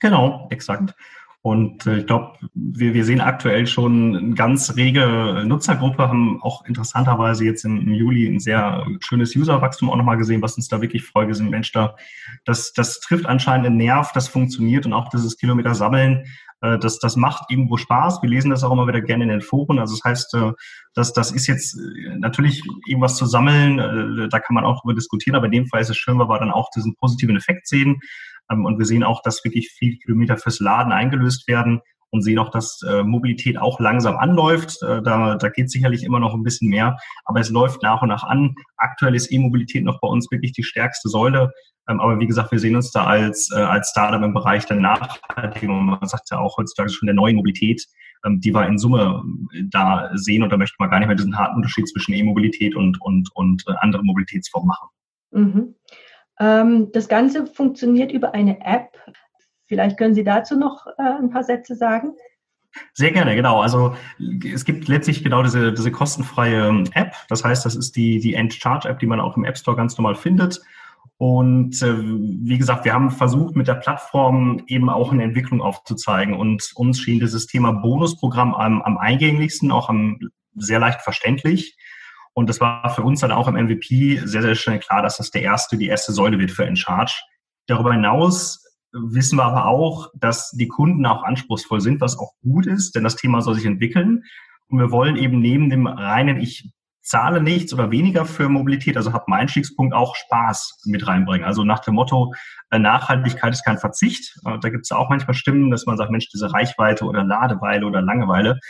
Genau, 0.00 0.48
exakt. 0.50 0.94
Und 1.42 1.86
äh, 1.86 1.98
ich 1.98 2.06
glaube, 2.06 2.36
wir, 2.52 2.92
wir 2.92 3.04
sehen 3.04 3.22
aktuell 3.22 3.66
schon 3.66 4.14
eine 4.14 4.34
ganz 4.34 4.76
rege 4.76 5.42
Nutzergruppe, 5.46 6.06
haben 6.06 6.42
auch 6.42 6.66
interessanterweise 6.66 7.46
jetzt 7.46 7.64
im, 7.64 7.80
im 7.80 7.94
Juli 7.94 8.26
ein 8.26 8.40
sehr 8.40 8.86
schönes 9.00 9.34
Userwachstum 9.34 9.88
auch 9.88 9.96
nochmal 9.96 10.18
gesehen, 10.18 10.42
was 10.42 10.56
uns 10.56 10.68
da 10.68 10.82
wirklich 10.82 11.04
freut. 11.04 11.28
Wir 11.28 11.34
sind 11.34 11.50
Mensch, 11.50 11.72
da, 11.72 11.96
das, 12.44 12.74
das 12.74 13.00
trifft 13.00 13.24
anscheinend 13.24 13.66
einen 13.66 13.78
Nerv, 13.78 14.12
das 14.12 14.28
funktioniert 14.28 14.84
und 14.84 14.92
auch 14.92 15.08
dieses 15.08 15.38
Kilometer 15.38 15.74
sammeln 15.74 16.26
äh, 16.62 16.78
das, 16.78 16.98
das 16.98 17.16
macht 17.16 17.50
irgendwo 17.50 17.76
Spaß. 17.76 18.22
Wir 18.22 18.30
lesen 18.30 18.50
das 18.50 18.64
auch 18.64 18.72
immer 18.72 18.86
wieder 18.86 19.00
gerne 19.00 19.24
in 19.24 19.30
den 19.30 19.40
Foren. 19.40 19.78
Also 19.78 19.94
das 19.94 20.04
heißt, 20.04 20.34
äh, 20.34 20.52
das, 20.94 21.12
das 21.12 21.32
ist 21.32 21.46
jetzt 21.46 21.78
äh, 21.78 22.16
natürlich 22.18 22.62
irgendwas 22.86 23.16
zu 23.16 23.26
sammeln, 23.26 24.28
da 24.30 24.40
kann 24.40 24.54
man 24.54 24.64
auch 24.64 24.80
darüber 24.80 24.94
diskutieren, 24.94 25.36
aber 25.36 25.46
in 25.46 25.52
dem 25.52 25.66
Fall 25.66 25.80
ist 25.80 25.90
es 25.90 25.96
schön, 25.96 26.18
weil 26.18 26.28
wir 26.28 26.38
dann 26.38 26.50
auch 26.50 26.70
diesen 26.74 26.94
positiven 26.96 27.36
Effekt 27.36 27.66
sehen. 27.66 28.00
Ähm, 28.50 28.64
und 28.64 28.78
wir 28.78 28.86
sehen 28.86 29.04
auch, 29.04 29.22
dass 29.22 29.44
wirklich 29.44 29.70
viele 29.70 29.96
Kilometer 29.96 30.36
fürs 30.36 30.60
Laden 30.60 30.92
eingelöst 30.92 31.48
werden 31.48 31.80
und 32.12 32.22
sehen 32.22 32.40
auch, 32.40 32.50
dass 32.50 32.80
Mobilität 33.04 33.56
auch 33.56 33.78
langsam 33.78 34.16
anläuft. 34.16 34.82
Da, 34.82 35.36
da 35.36 35.48
geht 35.48 35.70
sicherlich 35.70 36.02
immer 36.02 36.18
noch 36.18 36.34
ein 36.34 36.42
bisschen 36.42 36.68
mehr, 36.68 36.98
aber 37.24 37.38
es 37.38 37.50
läuft 37.50 37.84
nach 37.84 38.02
und 38.02 38.08
nach 38.08 38.24
an. 38.24 38.56
Aktuell 38.78 39.14
ist 39.14 39.30
E-Mobilität 39.30 39.84
noch 39.84 40.00
bei 40.00 40.08
uns 40.08 40.28
wirklich 40.28 40.50
die 40.50 40.64
stärkste 40.64 41.08
Säule. 41.08 41.52
Ähm, 41.90 42.00
aber 42.00 42.20
wie 42.20 42.26
gesagt, 42.26 42.52
wir 42.52 42.58
sehen 42.58 42.76
uns 42.76 42.92
da 42.92 43.04
als, 43.04 43.50
äh, 43.54 43.58
als 43.58 43.90
Startup 43.90 44.22
im 44.22 44.32
Bereich 44.32 44.64
der 44.66 44.76
nachhaltigen 44.76 45.70
und 45.70 45.86
man 45.86 46.06
sagt 46.06 46.30
ja 46.30 46.38
auch 46.38 46.56
heutzutage 46.56 46.90
schon 46.90 47.06
der 47.06 47.14
neuen 47.14 47.36
Mobilität, 47.36 47.84
ähm, 48.24 48.40
die 48.40 48.54
wir 48.54 48.66
in 48.66 48.78
Summe 48.78 49.22
äh, 49.52 49.64
da 49.70 50.10
sehen 50.14 50.42
und 50.42 50.50
da 50.50 50.56
möchte 50.56 50.76
man 50.78 50.90
gar 50.90 51.00
nicht 51.00 51.08
mehr 51.08 51.16
diesen 51.16 51.36
harten 51.36 51.56
Unterschied 51.56 51.88
zwischen 51.88 52.12
E-Mobilität 52.12 52.76
und, 52.76 53.00
und, 53.02 53.28
und 53.34 53.64
äh, 53.66 53.72
anderen 53.80 54.06
Mobilitätsformen 54.06 54.68
machen. 54.68 54.88
Mhm. 55.32 55.74
Ähm, 56.38 56.92
das 56.92 57.08
Ganze 57.08 57.46
funktioniert 57.46 58.12
über 58.12 58.34
eine 58.34 58.60
App. 58.64 58.96
Vielleicht 59.66 59.98
können 59.98 60.14
Sie 60.14 60.24
dazu 60.24 60.56
noch 60.56 60.86
äh, 60.98 61.02
ein 61.02 61.30
paar 61.30 61.44
Sätze 61.44 61.74
sagen. 61.74 62.12
Sehr 62.94 63.10
gerne, 63.10 63.34
genau. 63.34 63.60
Also 63.60 63.96
es 64.52 64.64
gibt 64.64 64.86
letztlich 64.86 65.24
genau 65.24 65.42
diese, 65.42 65.72
diese 65.72 65.90
kostenfreie 65.90 66.68
ähm, 66.68 66.84
App. 66.94 67.14
Das 67.28 67.44
heißt, 67.44 67.66
das 67.66 67.74
ist 67.74 67.96
die, 67.96 68.20
die 68.20 68.34
End-Charge-App, 68.34 69.00
die 69.00 69.06
man 69.06 69.20
auch 69.20 69.36
im 69.36 69.44
App 69.44 69.58
Store 69.58 69.76
ganz 69.76 69.98
normal 69.98 70.14
findet. 70.14 70.60
Und 71.20 71.82
äh, 71.82 71.98
wie 71.98 72.56
gesagt, 72.56 72.86
wir 72.86 72.94
haben 72.94 73.10
versucht, 73.10 73.54
mit 73.54 73.68
der 73.68 73.74
Plattform 73.74 74.62
eben 74.68 74.88
auch 74.88 75.12
eine 75.12 75.22
Entwicklung 75.22 75.60
aufzuzeigen. 75.60 76.32
Und 76.32 76.72
uns 76.76 76.98
schien 76.98 77.20
dieses 77.20 77.46
Thema 77.46 77.72
Bonusprogramm 77.72 78.54
am, 78.54 78.80
am 78.80 78.96
eingänglichsten, 78.96 79.70
auch 79.70 79.90
am 79.90 80.18
sehr 80.54 80.78
leicht 80.78 81.02
verständlich. 81.02 81.76
Und 82.32 82.48
das 82.48 82.58
war 82.62 82.88
für 82.94 83.02
uns 83.02 83.20
dann 83.20 83.32
auch 83.32 83.48
im 83.48 83.54
MVP 83.54 84.22
sehr, 84.24 84.40
sehr 84.40 84.54
schnell 84.54 84.78
klar, 84.78 85.02
dass 85.02 85.18
das 85.18 85.30
der 85.30 85.42
erste, 85.42 85.76
die 85.76 85.88
erste 85.88 86.14
Säule 86.14 86.38
wird 86.38 86.52
für 86.52 86.64
Encharge. 86.64 87.20
Darüber 87.66 87.92
hinaus 87.92 88.64
wissen 88.90 89.36
wir 89.36 89.44
aber 89.44 89.66
auch, 89.66 90.08
dass 90.14 90.52
die 90.52 90.68
Kunden 90.68 91.04
auch 91.04 91.22
anspruchsvoll 91.22 91.82
sind, 91.82 92.00
was 92.00 92.18
auch 92.18 92.32
gut 92.40 92.64
ist, 92.64 92.94
denn 92.94 93.04
das 93.04 93.16
Thema 93.16 93.42
soll 93.42 93.56
sich 93.56 93.66
entwickeln. 93.66 94.22
Und 94.68 94.78
wir 94.78 94.90
wollen 94.90 95.16
eben 95.16 95.38
neben 95.40 95.68
dem 95.68 95.86
reinen, 95.86 96.40
ich 96.40 96.70
zahle 97.10 97.42
nichts 97.42 97.74
oder 97.74 97.90
weniger 97.90 98.24
für 98.24 98.48
Mobilität, 98.48 98.96
also 98.96 99.12
habe 99.12 99.24
meinen 99.26 99.40
Einstiegspunkt 99.40 99.94
auch 99.94 100.14
Spaß 100.14 100.82
mit 100.84 101.08
reinbringen. 101.08 101.44
Also 101.44 101.64
nach 101.64 101.80
dem 101.80 101.94
Motto, 101.94 102.32
äh, 102.70 102.78
Nachhaltigkeit 102.78 103.52
ist 103.52 103.64
kein 103.64 103.78
Verzicht. 103.78 104.38
Äh, 104.46 104.58
da 104.60 104.68
gibt 104.68 104.84
es 104.84 104.92
auch 104.92 105.08
manchmal 105.08 105.34
Stimmen, 105.34 105.72
dass 105.72 105.86
man 105.86 105.96
sagt, 105.96 106.12
Mensch, 106.12 106.28
diese 106.28 106.52
Reichweite 106.52 107.04
oder 107.04 107.24
Ladeweile 107.24 107.84
oder 107.84 108.00
Langeweile. 108.00 108.60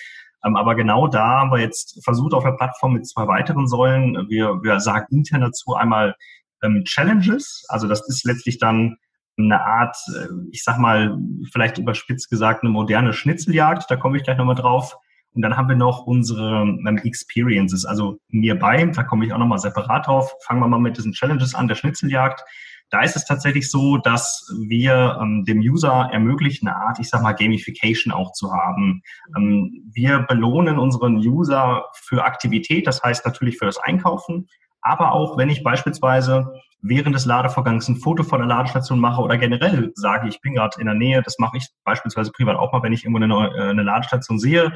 Ähm, 0.42 0.56
aber 0.56 0.74
genau 0.74 1.06
da 1.06 1.40
haben 1.40 1.52
wir 1.52 1.58
jetzt 1.58 2.02
versucht 2.02 2.32
auf 2.32 2.42
der 2.42 2.52
Plattform 2.52 2.94
mit 2.94 3.06
zwei 3.06 3.26
weiteren 3.26 3.68
Säulen. 3.68 4.26
Wir, 4.30 4.62
wir 4.62 4.80
sagen 4.80 5.06
intern 5.10 5.42
dazu 5.42 5.74
einmal 5.74 6.14
ähm, 6.62 6.84
Challenges. 6.86 7.66
Also 7.68 7.88
das 7.88 8.08
ist 8.08 8.24
letztlich 8.24 8.58
dann 8.58 8.96
eine 9.36 9.62
Art, 9.62 9.98
äh, 10.16 10.28
ich 10.50 10.64
sag 10.64 10.78
mal, 10.78 11.18
vielleicht 11.52 11.76
überspitzt 11.76 12.30
gesagt, 12.30 12.62
eine 12.62 12.70
moderne 12.70 13.12
Schnitzeljagd. 13.12 13.90
Da 13.90 13.96
komme 13.96 14.16
ich 14.16 14.24
gleich 14.24 14.38
nochmal 14.38 14.54
drauf. 14.54 14.96
Und 15.34 15.42
dann 15.42 15.56
haben 15.56 15.68
wir 15.68 15.76
noch 15.76 16.06
unsere 16.06 16.62
ähm, 16.62 17.00
Experiences, 17.04 17.84
also 17.84 18.18
Nearby, 18.28 18.90
da 18.92 19.04
komme 19.04 19.24
ich 19.24 19.32
auch 19.32 19.38
nochmal 19.38 19.58
separat 19.58 20.06
drauf. 20.06 20.34
Fangen 20.44 20.60
wir 20.60 20.68
mal 20.68 20.80
mit 20.80 20.96
diesen 20.96 21.12
Challenges 21.12 21.54
an, 21.54 21.68
der 21.68 21.76
Schnitzeljagd. 21.76 22.42
Da 22.90 23.02
ist 23.02 23.14
es 23.14 23.24
tatsächlich 23.24 23.70
so, 23.70 23.98
dass 23.98 24.52
wir 24.68 25.18
ähm, 25.22 25.44
dem 25.44 25.60
User 25.60 26.08
ermöglichen, 26.12 26.66
eine 26.66 26.76
Art, 26.76 26.98
ich 26.98 27.08
sag 27.08 27.22
mal, 27.22 27.34
Gamification 27.34 28.12
auch 28.12 28.32
zu 28.32 28.52
haben. 28.52 29.02
Ähm, 29.36 29.88
wir 29.92 30.20
belohnen 30.20 30.78
unseren 30.78 31.16
User 31.16 31.84
für 31.94 32.24
Aktivität, 32.24 32.88
das 32.88 33.00
heißt 33.02 33.24
natürlich 33.24 33.58
für 33.58 33.66
das 33.66 33.78
Einkaufen, 33.78 34.48
aber 34.82 35.12
auch 35.12 35.38
wenn 35.38 35.50
ich 35.50 35.62
beispielsweise 35.62 36.52
während 36.82 37.14
des 37.14 37.26
Ladevorgangs 37.26 37.88
ein 37.88 37.96
Foto 37.96 38.22
von 38.24 38.40
der 38.40 38.48
Ladestation 38.48 38.98
mache 38.98 39.20
oder 39.20 39.36
generell 39.36 39.92
sage, 39.94 40.28
ich 40.28 40.40
bin 40.40 40.54
gerade 40.54 40.80
in 40.80 40.86
der 40.86 40.94
Nähe, 40.94 41.22
das 41.22 41.38
mache 41.38 41.58
ich 41.58 41.68
beispielsweise 41.84 42.32
privat 42.32 42.56
auch 42.56 42.72
mal, 42.72 42.82
wenn 42.82 42.92
ich 42.92 43.04
irgendwo 43.04 43.22
eine, 43.22 43.56
äh, 43.56 43.70
eine 43.70 43.82
Ladestation 43.82 44.38
sehe, 44.38 44.72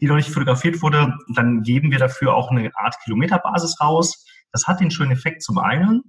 die 0.00 0.06
noch 0.06 0.16
nicht 0.16 0.30
fotografiert 0.30 0.82
wurde, 0.82 1.14
dann 1.34 1.62
geben 1.62 1.90
wir 1.90 1.98
dafür 1.98 2.34
auch 2.34 2.50
eine 2.50 2.70
Art 2.74 2.96
Kilometerbasis 3.04 3.80
raus. 3.80 4.24
Das 4.52 4.66
hat 4.66 4.80
den 4.80 4.90
schönen 4.90 5.12
Effekt 5.12 5.42
zum 5.42 5.58
einen, 5.58 6.02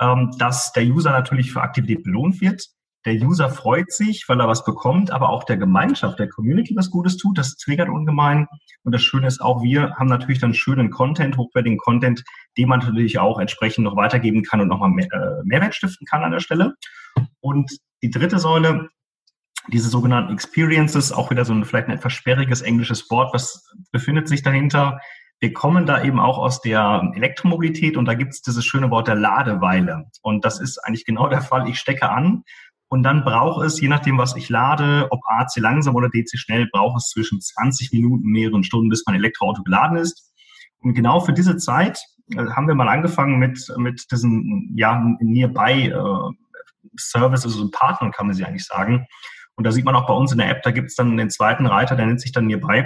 ähm, 0.00 0.30
dass 0.38 0.72
der 0.72 0.84
User 0.84 1.10
natürlich 1.10 1.52
für 1.52 1.62
Aktivität 1.62 2.02
belohnt 2.02 2.40
wird. 2.40 2.66
Der 3.06 3.14
User 3.14 3.50
freut 3.50 3.92
sich, 3.92 4.24
weil 4.28 4.40
er 4.40 4.48
was 4.48 4.64
bekommt, 4.64 5.10
aber 5.10 5.28
auch 5.28 5.44
der 5.44 5.58
Gemeinschaft, 5.58 6.18
der 6.18 6.28
Community 6.28 6.74
was 6.74 6.90
Gutes 6.90 7.18
tut. 7.18 7.36
Das 7.36 7.56
triggert 7.56 7.90
ungemein. 7.90 8.46
Und 8.82 8.92
das 8.92 9.02
Schöne 9.02 9.26
ist 9.26 9.42
auch, 9.42 9.62
wir 9.62 9.94
haben 9.96 10.08
natürlich 10.08 10.38
dann 10.38 10.54
schönen 10.54 10.90
Content, 10.90 11.36
hochwertigen 11.36 11.78
Content, 11.78 12.24
den 12.56 12.68
man 12.68 12.80
natürlich 12.80 13.18
auch 13.18 13.38
entsprechend 13.38 13.84
noch 13.84 13.96
weitergeben 13.96 14.42
kann 14.42 14.62
und 14.62 14.68
nochmal 14.68 14.88
mehr, 14.88 15.12
äh, 15.12 15.44
Mehrwert 15.44 15.74
stiften 15.74 16.06
kann 16.06 16.24
an 16.24 16.32
der 16.32 16.40
Stelle. 16.40 16.74
Und 17.40 17.70
die 18.02 18.10
dritte 18.10 18.38
Säule, 18.38 18.88
diese 19.68 19.88
sogenannten 19.88 20.32
Experiences, 20.32 21.12
auch 21.12 21.30
wieder 21.30 21.44
so 21.44 21.54
ein 21.54 21.64
vielleicht 21.64 21.88
ein 21.88 21.96
etwas 21.96 22.12
sperriges 22.12 22.62
englisches 22.62 23.10
Wort, 23.10 23.32
was 23.32 23.70
befindet 23.92 24.28
sich 24.28 24.42
dahinter? 24.42 25.00
Wir 25.40 25.52
kommen 25.52 25.86
da 25.86 26.02
eben 26.02 26.20
auch 26.20 26.38
aus 26.38 26.60
der 26.60 27.10
Elektromobilität 27.14 27.96
und 27.96 28.04
da 28.06 28.14
gibt 28.14 28.32
es 28.32 28.42
dieses 28.42 28.64
schöne 28.64 28.90
Wort 28.90 29.08
der 29.08 29.16
Ladeweile. 29.16 30.06
Und 30.22 30.44
das 30.44 30.60
ist 30.60 30.78
eigentlich 30.78 31.04
genau 31.04 31.28
der 31.28 31.42
Fall. 31.42 31.68
Ich 31.68 31.78
stecke 31.78 32.10
an 32.10 32.44
und 32.88 33.02
dann 33.02 33.24
braucht 33.24 33.64
es, 33.64 33.80
je 33.80 33.88
nachdem, 33.88 34.18
was 34.18 34.36
ich 34.36 34.48
lade, 34.48 35.08
ob 35.10 35.20
AC 35.26 35.56
langsam 35.56 35.96
oder 35.96 36.08
DC 36.08 36.38
schnell, 36.38 36.68
braucht 36.70 36.98
es 36.98 37.08
zwischen 37.08 37.40
20 37.40 37.92
Minuten, 37.92 38.28
mehreren 38.28 38.62
Stunden, 38.62 38.88
bis 38.88 39.04
mein 39.06 39.16
Elektroauto 39.16 39.62
geladen 39.62 39.96
ist. 39.96 40.32
Und 40.78 40.94
genau 40.94 41.20
für 41.20 41.32
diese 41.32 41.56
Zeit 41.56 41.98
äh, 42.32 42.46
haben 42.46 42.68
wir 42.68 42.74
mal 42.74 42.88
angefangen 42.88 43.38
mit, 43.38 43.66
mit 43.76 44.10
diesen 44.10 44.72
ja, 44.76 45.02
Nearby 45.20 45.88
äh, 45.88 46.30
also 47.22 47.70
Partnern 47.70 48.12
kann 48.12 48.26
man 48.26 48.36
sie 48.36 48.44
eigentlich 48.44 48.66
sagen. 48.66 49.06
Und 49.56 49.64
da 49.64 49.72
sieht 49.72 49.84
man 49.84 49.94
auch 49.94 50.06
bei 50.06 50.14
uns 50.14 50.32
in 50.32 50.38
der 50.38 50.50
App, 50.50 50.62
da 50.62 50.70
gibt 50.70 50.90
es 50.90 50.96
dann 50.96 51.16
den 51.16 51.30
zweiten 51.30 51.66
Reiter, 51.66 51.96
der 51.96 52.06
nennt 52.06 52.20
sich 52.20 52.32
dann 52.32 52.46
Nearby. 52.46 52.84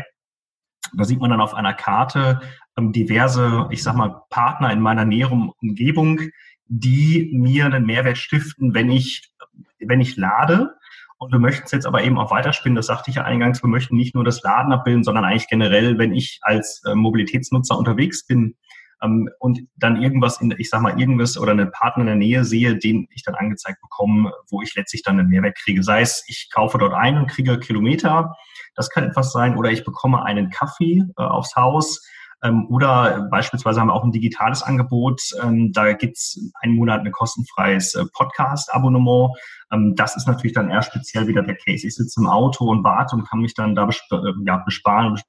Da 0.95 1.05
sieht 1.05 1.21
man 1.21 1.31
dann 1.31 1.41
auf 1.41 1.55
einer 1.55 1.75
Karte 1.75 2.41
ähm, 2.77 2.93
diverse, 2.93 3.69
ich 3.71 3.83
sag 3.83 3.95
mal, 3.95 4.23
Partner 4.31 4.73
in 4.73 4.81
meiner 4.81 5.05
näheren 5.05 5.51
Umgebung, 5.61 6.21
die 6.67 7.31
mir 7.33 7.67
einen 7.67 7.87
Mehrwert 7.87 8.19
stiften, 8.19 8.75
wenn 8.75 8.91
ich, 8.91 9.31
wenn 9.79 10.01
ich 10.01 10.17
lade. 10.17 10.75
Und 11.19 11.33
wir 11.33 11.41
möchten 11.41 11.65
es 11.65 11.73
jetzt 11.73 11.87
aber 11.87 12.05
eben 12.05 12.19
auch 12.19 12.31
weiterspinnen, 12.31 12.77
das 12.77 12.87
sagte 12.87 13.11
ich 13.11 13.17
ja 13.17 13.25
eingangs, 13.25 13.63
wir 13.63 13.69
möchten 13.69 13.97
nicht 13.97 14.15
nur 14.15 14.25
das 14.25 14.43
Laden 14.43 14.73
abbilden, 14.73 15.03
sondern 15.03 15.25
eigentlich 15.25 15.49
generell, 15.49 15.99
wenn 15.99 16.15
ich 16.15 16.39
als 16.43 16.83
äh, 16.87 16.95
Mobilitätsnutzer 16.95 17.77
unterwegs 17.77 18.25
bin, 18.25 18.57
ähm, 19.03 19.29
und 19.39 19.61
dann 19.77 20.01
irgendwas 20.01 20.41
in, 20.41 20.55
ich 20.59 20.71
sag 20.71 20.81
mal, 20.81 20.99
irgendwas 20.99 21.39
oder 21.39 21.53
einen 21.53 21.71
Partner 21.71 22.03
in 22.03 22.07
der 22.07 22.17
Nähe 22.17 22.45
sehe, 22.45 22.77
den 22.77 23.07
ich 23.11 23.23
dann 23.23 23.35
angezeigt 23.35 23.81
bekomme, 23.81 24.33
wo 24.51 24.63
ich 24.63 24.75
letztlich 24.75 25.03
dann 25.03 25.19
einen 25.19 25.29
Mehrwert 25.29 25.57
kriege. 25.57 25.83
Sei 25.83 26.01
es, 26.01 26.25
ich 26.29 26.49
kaufe 26.53 26.79
dort 26.79 26.95
ein 26.95 27.19
und 27.19 27.31
kriege 27.31 27.59
Kilometer, 27.59 28.35
das 28.75 28.91
kann 28.91 29.05
etwas 29.05 29.33
sein, 29.33 29.57
oder 29.57 29.71
ich 29.71 29.85
bekomme 29.85 30.25
einen 30.25 30.51
Kaffee 30.51 31.05
äh, 31.17 31.23
aufs 31.23 31.57
Haus. 31.57 32.05
Ähm, 32.43 32.67
oder 32.69 33.27
beispielsweise 33.31 33.81
haben 33.81 33.89
wir 33.89 33.95
auch 33.95 34.05
ein 34.05 34.13
digitales 34.13 34.63
Angebot. 34.63 35.21
Ähm, 35.43 35.73
da 35.73 35.93
gibt's 35.93 36.39
einen 36.61 36.77
Monat 36.77 37.05
ein 37.05 37.11
kostenfreies 37.11 37.95
äh, 37.95 38.05
Podcast-Abonnement. 38.13 39.37
Ähm, 39.73 39.95
das 39.97 40.17
ist 40.17 40.29
natürlich 40.29 40.55
dann 40.55 40.71
eher 40.71 40.83
speziell 40.83 41.27
wieder 41.27 41.43
der 41.43 41.57
Case. 41.57 41.87
Ich 41.87 41.97
sitze 41.97 42.21
im 42.21 42.29
Auto 42.29 42.67
und 42.67 42.85
warte 42.85 43.17
und 43.17 43.29
kann 43.29 43.41
mich 43.41 43.55
dann 43.55 43.75
da 43.75 43.89
äh, 43.89 44.59
besparen 44.65 45.13
und 45.13 45.25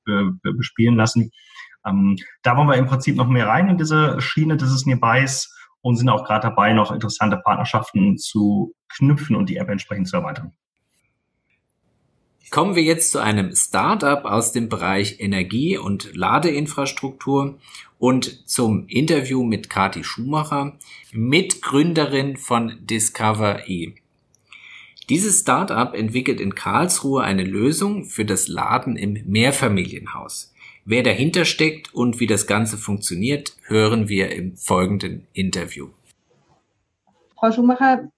bespielen 0.58 0.96
lassen. 0.96 1.32
Ähm, 1.86 2.18
da 2.44 2.58
wollen 2.58 2.68
wir 2.68 2.76
im 2.76 2.88
Prinzip 2.88 3.16
noch 3.16 3.28
mehr 3.28 3.48
rein 3.48 3.70
in 3.70 3.78
diese 3.78 4.20
Schiene 4.22 4.58
dieses 4.58 4.86
Nearbys 4.86 5.56
und 5.82 5.96
sind 5.96 6.10
auch 6.10 6.26
gerade 6.26 6.48
dabei, 6.48 6.74
noch 6.74 6.92
interessante 6.92 7.38
Partnerschaften 7.38 8.18
zu 8.18 8.74
knüpfen 8.90 9.36
und 9.36 9.50
die 9.50 9.58
App 9.58 9.70
entsprechend 9.70 10.08
zu 10.08 10.18
erweitern. 10.18 10.54
Kommen 12.50 12.76
wir 12.76 12.82
jetzt 12.82 13.12
zu 13.12 13.20
einem 13.20 13.56
Startup 13.56 14.26
aus 14.26 14.52
dem 14.52 14.70
Bereich 14.70 15.20
Energie- 15.20 15.78
und 15.78 16.16
Ladeinfrastruktur 16.16 17.60
und 18.00 18.50
zum 18.50 18.88
Interview 18.88 19.44
mit 19.44 19.70
Kati 19.70 20.04
Schumacher, 20.04 20.78
Mitgründerin 21.12 22.38
von 22.38 22.74
Discover 22.80 23.70
E. 23.70 23.94
Dieses 25.10 25.42
Startup 25.42 25.94
entwickelt 25.94 26.40
in 26.40 26.56
Karlsruhe 26.56 27.24
eine 27.24 27.44
Lösung 27.44 28.06
für 28.06 28.26
das 28.26 28.48
Laden 28.48 28.96
im 28.96 29.22
Mehrfamilienhaus. 29.28 30.54
Wer 30.86 31.04
dahinter 31.04 31.46
steckt 31.46 31.94
und 31.94 32.20
wie 32.20 32.28
das 32.28 32.48
Ganze 32.48 32.78
funktioniert, 32.78 33.54
hören 33.68 34.08
wir 34.08 34.32
im 34.32 34.56
folgenden 34.56 35.28
Interview. 35.34 35.90
Frau 37.38 37.52
Schumacher, 37.52 38.10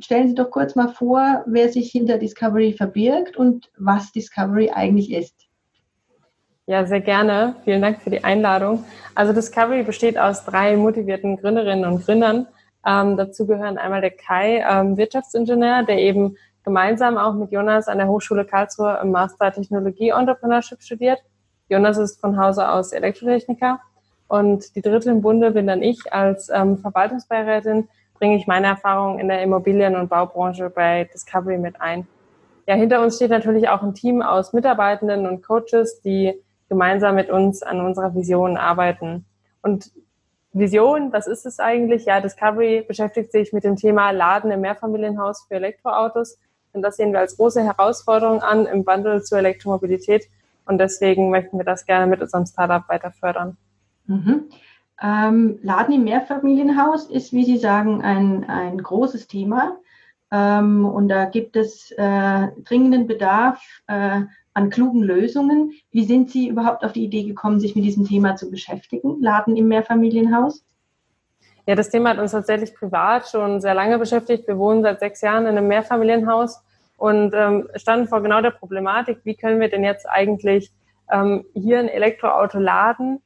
stellen 0.00 0.28
Sie 0.28 0.34
doch 0.34 0.50
kurz 0.50 0.74
mal 0.74 0.88
vor, 0.88 1.44
wer 1.46 1.68
sich 1.70 1.90
hinter 1.90 2.18
Discovery 2.18 2.72
verbirgt 2.72 3.36
und 3.36 3.70
was 3.78 4.12
Discovery 4.12 4.70
eigentlich 4.70 5.12
ist. 5.12 5.34
Ja, 6.66 6.84
sehr 6.84 7.00
gerne. 7.00 7.56
Vielen 7.64 7.80
Dank 7.80 8.02
für 8.02 8.10
die 8.10 8.22
Einladung. 8.22 8.84
Also 9.14 9.32
Discovery 9.32 9.84
besteht 9.84 10.18
aus 10.18 10.44
drei 10.44 10.76
motivierten 10.76 11.38
Gründerinnen 11.38 11.90
und 11.90 12.04
Gründern. 12.04 12.46
Ähm, 12.86 13.16
dazu 13.16 13.46
gehören 13.46 13.78
einmal 13.78 14.02
der 14.02 14.10
Kai, 14.10 14.64
ähm, 14.68 14.96
Wirtschaftsingenieur, 14.96 15.84
der 15.84 15.98
eben 15.98 16.36
gemeinsam 16.64 17.16
auch 17.16 17.34
mit 17.34 17.50
Jonas 17.52 17.88
an 17.88 17.98
der 17.98 18.08
Hochschule 18.08 18.44
Karlsruhe 18.44 18.98
im 19.02 19.12
Master 19.12 19.50
Technologie 19.50 20.10
Entrepreneurship 20.10 20.82
studiert 20.82 21.20
Jonas 21.68 21.98
ist 21.98 22.20
von 22.20 22.40
Hause 22.40 22.68
aus 22.68 22.92
Elektrotechniker 22.92 23.80
und 24.26 24.74
die 24.74 24.82
dritte 24.82 25.10
im 25.10 25.22
Bunde 25.22 25.50
bin 25.50 25.66
dann 25.66 25.82
ich. 25.82 26.12
Als 26.12 26.48
ähm, 26.48 26.78
Verwaltungsbeirätin 26.78 27.88
bringe 28.14 28.36
ich 28.36 28.46
meine 28.46 28.68
Erfahrungen 28.68 29.18
in 29.18 29.28
der 29.28 29.42
Immobilien- 29.42 29.96
und 29.96 30.08
Baubranche 30.08 30.70
bei 30.70 31.04
Discovery 31.12 31.58
mit 31.58 31.80
ein. 31.80 32.06
Ja, 32.66 32.74
hinter 32.74 33.02
uns 33.02 33.16
steht 33.16 33.30
natürlich 33.30 33.68
auch 33.68 33.82
ein 33.82 33.94
Team 33.94 34.20
aus 34.20 34.52
Mitarbeitenden 34.52 35.26
und 35.26 35.42
Coaches, 35.42 36.00
die 36.02 36.34
gemeinsam 36.68 37.14
mit 37.14 37.30
uns 37.30 37.62
an 37.62 37.80
unserer 37.80 38.14
Vision 38.14 38.56
arbeiten. 38.56 39.24
Und 39.62 39.90
Vision, 40.52 41.12
was 41.12 41.26
ist 41.26 41.46
es 41.46 41.60
eigentlich? 41.60 42.04
Ja, 42.04 42.20
Discovery 42.20 42.84
beschäftigt 42.86 43.32
sich 43.32 43.52
mit 43.52 43.64
dem 43.64 43.76
Thema 43.76 44.10
Laden 44.10 44.50
im 44.50 44.60
Mehrfamilienhaus 44.60 45.46
für 45.48 45.54
Elektroautos. 45.54 46.38
Und 46.72 46.82
das 46.82 46.96
sehen 46.96 47.12
wir 47.12 47.20
als 47.20 47.36
große 47.36 47.62
Herausforderung 47.62 48.42
an 48.42 48.66
im 48.66 48.86
Wandel 48.86 49.22
zur 49.22 49.38
Elektromobilität 49.38 50.28
und 50.68 50.78
deswegen 50.78 51.30
möchten 51.30 51.58
wir 51.58 51.64
das 51.64 51.86
gerne 51.86 52.06
mit 52.06 52.20
unserem 52.20 52.46
Startup 52.46 52.88
weiter 52.88 53.10
fördern. 53.10 53.56
Mhm. 54.06 54.44
Ähm, 55.00 55.58
Laden 55.62 55.94
im 55.94 56.04
Mehrfamilienhaus 56.04 57.06
ist, 57.06 57.32
wie 57.32 57.44
Sie 57.44 57.58
sagen, 57.58 58.02
ein, 58.02 58.44
ein 58.48 58.78
großes 58.78 59.28
Thema. 59.28 59.78
Ähm, 60.30 60.84
und 60.84 61.08
da 61.08 61.24
gibt 61.24 61.56
es 61.56 61.90
äh, 61.92 62.48
dringenden 62.64 63.06
Bedarf 63.06 63.62
äh, 63.86 64.22
an 64.54 64.70
klugen 64.70 65.02
Lösungen. 65.02 65.72
Wie 65.90 66.04
sind 66.04 66.30
Sie 66.30 66.48
überhaupt 66.48 66.84
auf 66.84 66.92
die 66.92 67.04
Idee 67.04 67.24
gekommen, 67.24 67.60
sich 67.60 67.76
mit 67.76 67.84
diesem 67.84 68.06
Thema 68.06 68.36
zu 68.36 68.50
beschäftigen? 68.50 69.22
Laden 69.22 69.56
im 69.56 69.68
Mehrfamilienhaus? 69.68 70.64
Ja, 71.66 71.74
das 71.74 71.90
Thema 71.90 72.10
hat 72.10 72.18
uns 72.18 72.32
tatsächlich 72.32 72.74
privat 72.74 73.28
schon 73.28 73.60
sehr 73.60 73.74
lange 73.74 73.98
beschäftigt. 73.98 74.48
Wir 74.48 74.58
wohnen 74.58 74.82
seit 74.82 75.00
sechs 75.00 75.20
Jahren 75.20 75.46
in 75.46 75.56
einem 75.56 75.68
Mehrfamilienhaus 75.68 76.62
und 76.98 77.32
ähm, 77.34 77.68
standen 77.76 78.08
vor 78.08 78.22
genau 78.22 78.42
der 78.42 78.50
Problematik, 78.50 79.20
wie 79.22 79.36
können 79.36 79.60
wir 79.60 79.70
denn 79.70 79.84
jetzt 79.84 80.06
eigentlich 80.06 80.70
ähm, 81.10 81.46
hier 81.54 81.78
ein 81.78 81.88
Elektroauto 81.88 82.58
laden, 82.58 83.22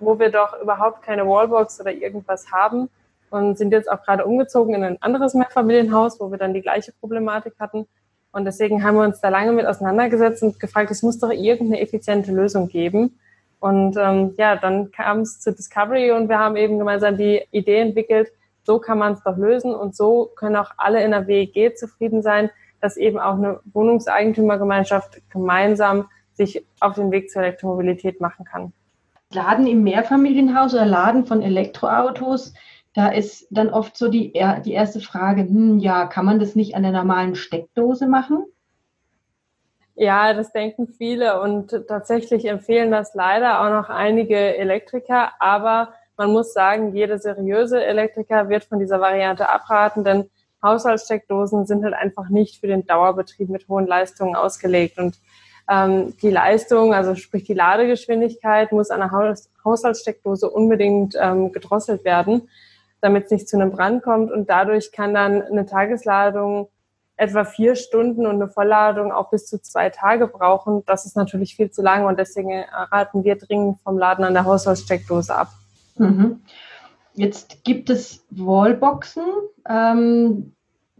wo 0.00 0.18
wir 0.18 0.30
doch 0.30 0.60
überhaupt 0.60 1.02
keine 1.02 1.26
Wallbox 1.28 1.80
oder 1.80 1.92
irgendwas 1.92 2.50
haben 2.50 2.88
und 3.28 3.58
sind 3.58 3.72
jetzt 3.72 3.90
auch 3.90 4.02
gerade 4.02 4.24
umgezogen 4.24 4.74
in 4.74 4.82
ein 4.82 5.02
anderes 5.02 5.34
Mehrfamilienhaus, 5.34 6.18
wo 6.18 6.30
wir 6.30 6.38
dann 6.38 6.54
die 6.54 6.62
gleiche 6.62 6.92
Problematik 6.92 7.54
hatten. 7.60 7.86
Und 8.32 8.46
deswegen 8.46 8.82
haben 8.82 8.96
wir 8.96 9.04
uns 9.04 9.20
da 9.20 9.28
lange 9.28 9.52
mit 9.52 9.66
auseinandergesetzt 9.66 10.42
und 10.42 10.58
gefragt, 10.58 10.90
es 10.90 11.02
muss 11.02 11.18
doch 11.18 11.30
irgendeine 11.30 11.80
effiziente 11.80 12.32
Lösung 12.32 12.68
geben. 12.68 13.18
Und 13.58 13.98
ähm, 13.98 14.34
ja, 14.38 14.56
dann 14.56 14.92
kam 14.92 15.20
es 15.20 15.40
zu 15.40 15.52
Discovery 15.52 16.12
und 16.12 16.30
wir 16.30 16.38
haben 16.38 16.56
eben 16.56 16.78
gemeinsam 16.78 17.18
die 17.18 17.42
Idee 17.50 17.80
entwickelt, 17.80 18.28
so 18.64 18.78
kann 18.78 18.98
man 18.98 19.12
es 19.12 19.22
doch 19.22 19.36
lösen 19.36 19.74
und 19.74 19.94
so 19.94 20.30
können 20.36 20.56
auch 20.56 20.70
alle 20.78 21.04
in 21.04 21.10
der 21.10 21.26
WEG 21.26 21.76
zufrieden 21.76 22.22
sein, 22.22 22.50
dass 22.80 22.96
eben 22.96 23.18
auch 23.18 23.34
eine 23.34 23.60
Wohnungseigentümergemeinschaft 23.72 25.20
gemeinsam 25.30 26.08
sich 26.32 26.66
auf 26.80 26.94
den 26.94 27.10
Weg 27.10 27.30
zur 27.30 27.42
Elektromobilität 27.42 28.20
machen 28.20 28.44
kann. 28.44 28.72
Laden 29.32 29.66
im 29.66 29.82
Mehrfamilienhaus 29.82 30.74
oder 30.74 30.86
Laden 30.86 31.24
von 31.24 31.42
Elektroautos, 31.42 32.54
da 32.94 33.08
ist 33.08 33.46
dann 33.50 33.70
oft 33.70 33.96
so 33.96 34.08
die, 34.08 34.32
die 34.64 34.72
erste 34.72 35.00
Frage, 35.00 35.42
hm, 35.42 35.78
ja, 35.78 36.06
kann 36.06 36.24
man 36.24 36.40
das 36.40 36.56
nicht 36.56 36.74
an 36.74 36.82
der 36.82 36.92
normalen 36.92 37.36
Steckdose 37.36 38.08
machen? 38.08 38.44
Ja, 39.94 40.32
das 40.32 40.50
denken 40.50 40.88
viele 40.88 41.40
und 41.40 41.86
tatsächlich 41.86 42.46
empfehlen 42.46 42.90
das 42.90 43.14
leider 43.14 43.60
auch 43.60 43.70
noch 43.70 43.90
einige 43.90 44.56
Elektriker, 44.56 45.32
aber 45.38 45.92
man 46.16 46.32
muss 46.32 46.52
sagen, 46.52 46.94
jeder 46.94 47.18
seriöse 47.18 47.84
Elektriker 47.84 48.48
wird 48.48 48.64
von 48.64 48.78
dieser 48.78 49.00
Variante 49.00 49.48
abraten, 49.48 50.02
denn 50.02 50.30
Haushaltssteckdosen 50.62 51.66
sind 51.66 51.84
halt 51.84 51.94
einfach 51.94 52.28
nicht 52.28 52.60
für 52.60 52.66
den 52.66 52.86
Dauerbetrieb 52.86 53.48
mit 53.48 53.68
hohen 53.68 53.86
Leistungen 53.86 54.36
ausgelegt. 54.36 54.98
Und 54.98 55.18
ähm, 55.70 56.14
die 56.20 56.30
Leistung, 56.30 56.94
also 56.94 57.14
sprich 57.14 57.44
die 57.44 57.54
Ladegeschwindigkeit, 57.54 58.72
muss 58.72 58.90
an 58.90 59.02
einer 59.02 59.12
Haus 59.12 59.48
Haushaltssteckdose 59.64 60.48
unbedingt 60.48 61.16
ähm, 61.20 61.52
gedrosselt 61.52 62.04
werden, 62.04 62.48
damit 63.00 63.26
es 63.26 63.30
nicht 63.30 63.48
zu 63.48 63.56
einem 63.56 63.70
Brand 63.70 64.02
kommt. 64.02 64.32
Und 64.32 64.48
dadurch 64.48 64.92
kann 64.92 65.14
dann 65.14 65.42
eine 65.42 65.66
Tagesladung 65.66 66.68
etwa 67.20 67.44
vier 67.44 67.76
Stunden 67.76 68.26
und 68.26 68.36
eine 68.36 68.48
Vollladung 68.48 69.12
auch 69.12 69.28
bis 69.28 69.46
zu 69.46 69.60
zwei 69.60 69.90
Tage 69.90 70.26
brauchen. 70.26 70.82
Das 70.86 71.04
ist 71.04 71.16
natürlich 71.16 71.54
viel 71.54 71.70
zu 71.70 71.82
lang 71.82 72.06
und 72.06 72.18
deswegen 72.18 72.64
raten 72.72 73.24
wir 73.24 73.36
dringend 73.36 73.78
vom 73.82 73.98
Laden 73.98 74.24
an 74.24 74.32
der 74.32 74.46
Haushaltssteckdose 74.46 75.34
ab. 75.34 75.48
Mhm. 75.96 76.40
Jetzt 77.14 77.64
gibt 77.64 77.90
es 77.90 78.24
Wallboxen. 78.30 79.24
Ähm, 79.68 80.52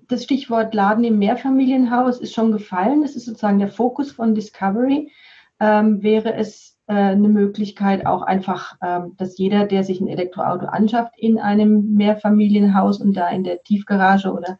das 0.08 0.24
Stichwort 0.24 0.74
Laden 0.74 1.04
im 1.04 1.18
Mehrfamilienhaus 1.18 2.20
ist 2.20 2.34
schon 2.34 2.52
gefallen. 2.52 3.02
Das 3.02 3.14
ist 3.16 3.26
sozusagen 3.26 3.58
der 3.58 3.68
Fokus 3.68 4.10
von 4.12 4.34
Discovery. 4.34 5.12
Ähm, 5.60 6.02
wäre 6.02 6.34
es 6.34 6.78
äh, 6.88 6.94
eine 6.94 7.28
Möglichkeit 7.28 8.06
auch 8.06 8.22
einfach, 8.22 8.76
ähm, 8.82 9.14
dass 9.16 9.38
jeder, 9.38 9.66
der 9.66 9.84
sich 9.84 10.00
ein 10.00 10.08
Elektroauto 10.08 10.66
anschafft, 10.66 11.16
in 11.16 11.38
einem 11.38 11.94
Mehrfamilienhaus 11.94 13.00
und 13.00 13.16
da 13.16 13.28
in 13.28 13.44
der 13.44 13.62
Tiefgarage 13.62 14.32
oder 14.32 14.58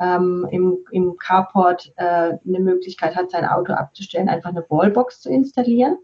ähm, 0.00 0.48
im, 0.50 0.78
im 0.90 1.16
Carport 1.16 1.92
äh, 1.96 2.38
eine 2.44 2.60
Möglichkeit 2.60 3.14
hat, 3.14 3.30
sein 3.30 3.44
Auto 3.44 3.72
abzustellen, 3.74 4.28
einfach 4.28 4.50
eine 4.50 4.64
Wallbox 4.68 5.20
zu 5.20 5.30
installieren? 5.30 5.98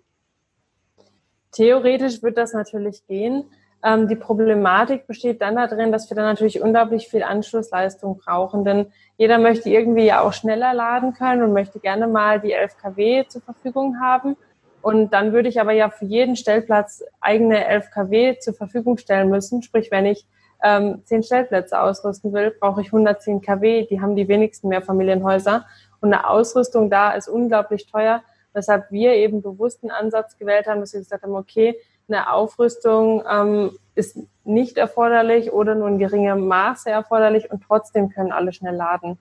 Theoretisch 1.52 2.22
wird 2.22 2.36
das 2.36 2.52
natürlich 2.52 3.06
gehen. 3.06 3.44
Ähm, 3.85 4.09
die 4.09 4.17
Problematik 4.17 5.07
besteht 5.07 5.43
dann 5.43 5.57
darin, 5.57 5.93
dass 5.93 6.11
wir 6.11 6.17
dann 6.17 6.25
natürlich 6.25 6.62
unglaublich 6.62 7.09
viel 7.09 7.23
Anschlussleistung 7.23 8.17
brauchen, 8.17 8.64
denn 8.64 8.87
jeder 9.19 9.38
möchte 9.38 9.69
irgendwie 9.69 10.07
ja 10.07 10.23
auch 10.23 10.33
schneller 10.33 10.73
laden 10.73 11.12
können 11.12 11.43
und 11.43 11.53
möchte 11.53 11.79
gerne 11.81 12.07
mal 12.07 12.41
die 12.41 12.53
11 12.53 12.79
kW 12.79 13.26
zur 13.29 13.43
Verfügung 13.43 14.00
haben. 14.00 14.37
Und 14.81 15.12
dann 15.12 15.33
würde 15.33 15.50
ich 15.50 15.61
aber 15.61 15.73
ja 15.73 15.91
für 15.91 16.07
jeden 16.07 16.35
Stellplatz 16.35 17.05
eigene 17.21 17.67
11 17.67 17.91
kW 17.91 18.38
zur 18.38 18.55
Verfügung 18.55 18.97
stellen 18.97 19.29
müssen. 19.29 19.62
Sprich, 19.62 19.91
wenn 19.91 20.07
ich 20.07 20.26
ähm, 20.62 21.03
10 21.05 21.23
Stellplätze 21.23 21.79
ausrüsten 21.79 22.33
will, 22.33 22.55
brauche 22.59 22.81
ich 22.81 22.88
110 22.88 23.43
kW. 23.43 23.87
Die 23.87 24.00
haben 24.00 24.17
die 24.17 24.29
wenigsten 24.29 24.69
Mehrfamilienhäuser. 24.69 25.67
Und 26.00 26.12
eine 26.12 26.29
Ausrüstung 26.29 26.91
da 26.91 27.12
ist 27.12 27.29
unglaublich 27.29 27.87
teuer, 27.87 28.23
weshalb 28.55 28.91
wir 28.91 29.12
eben 29.12 29.43
bewusst 29.43 29.83
einen 29.83 29.91
Ansatz 29.91 30.38
gewählt 30.38 30.67
haben, 30.67 30.81
dass 30.81 30.93
wir 30.95 31.00
gesagt 31.00 31.23
haben, 31.23 31.35
okay, 31.35 31.76
eine 32.08 32.32
Aufrüstung 32.32 33.23
ähm, 33.30 33.70
ist 33.94 34.18
nicht 34.44 34.76
erforderlich 34.76 35.52
oder 35.52 35.75
nur 35.75 35.88
in 35.88 35.99
geringem 35.99 36.46
Maße 36.46 36.90
erforderlich 36.90 37.50
und 37.50 37.62
trotzdem 37.62 38.11
können 38.11 38.32
alle 38.32 38.52
schnell 38.52 38.75
laden. 38.75 39.18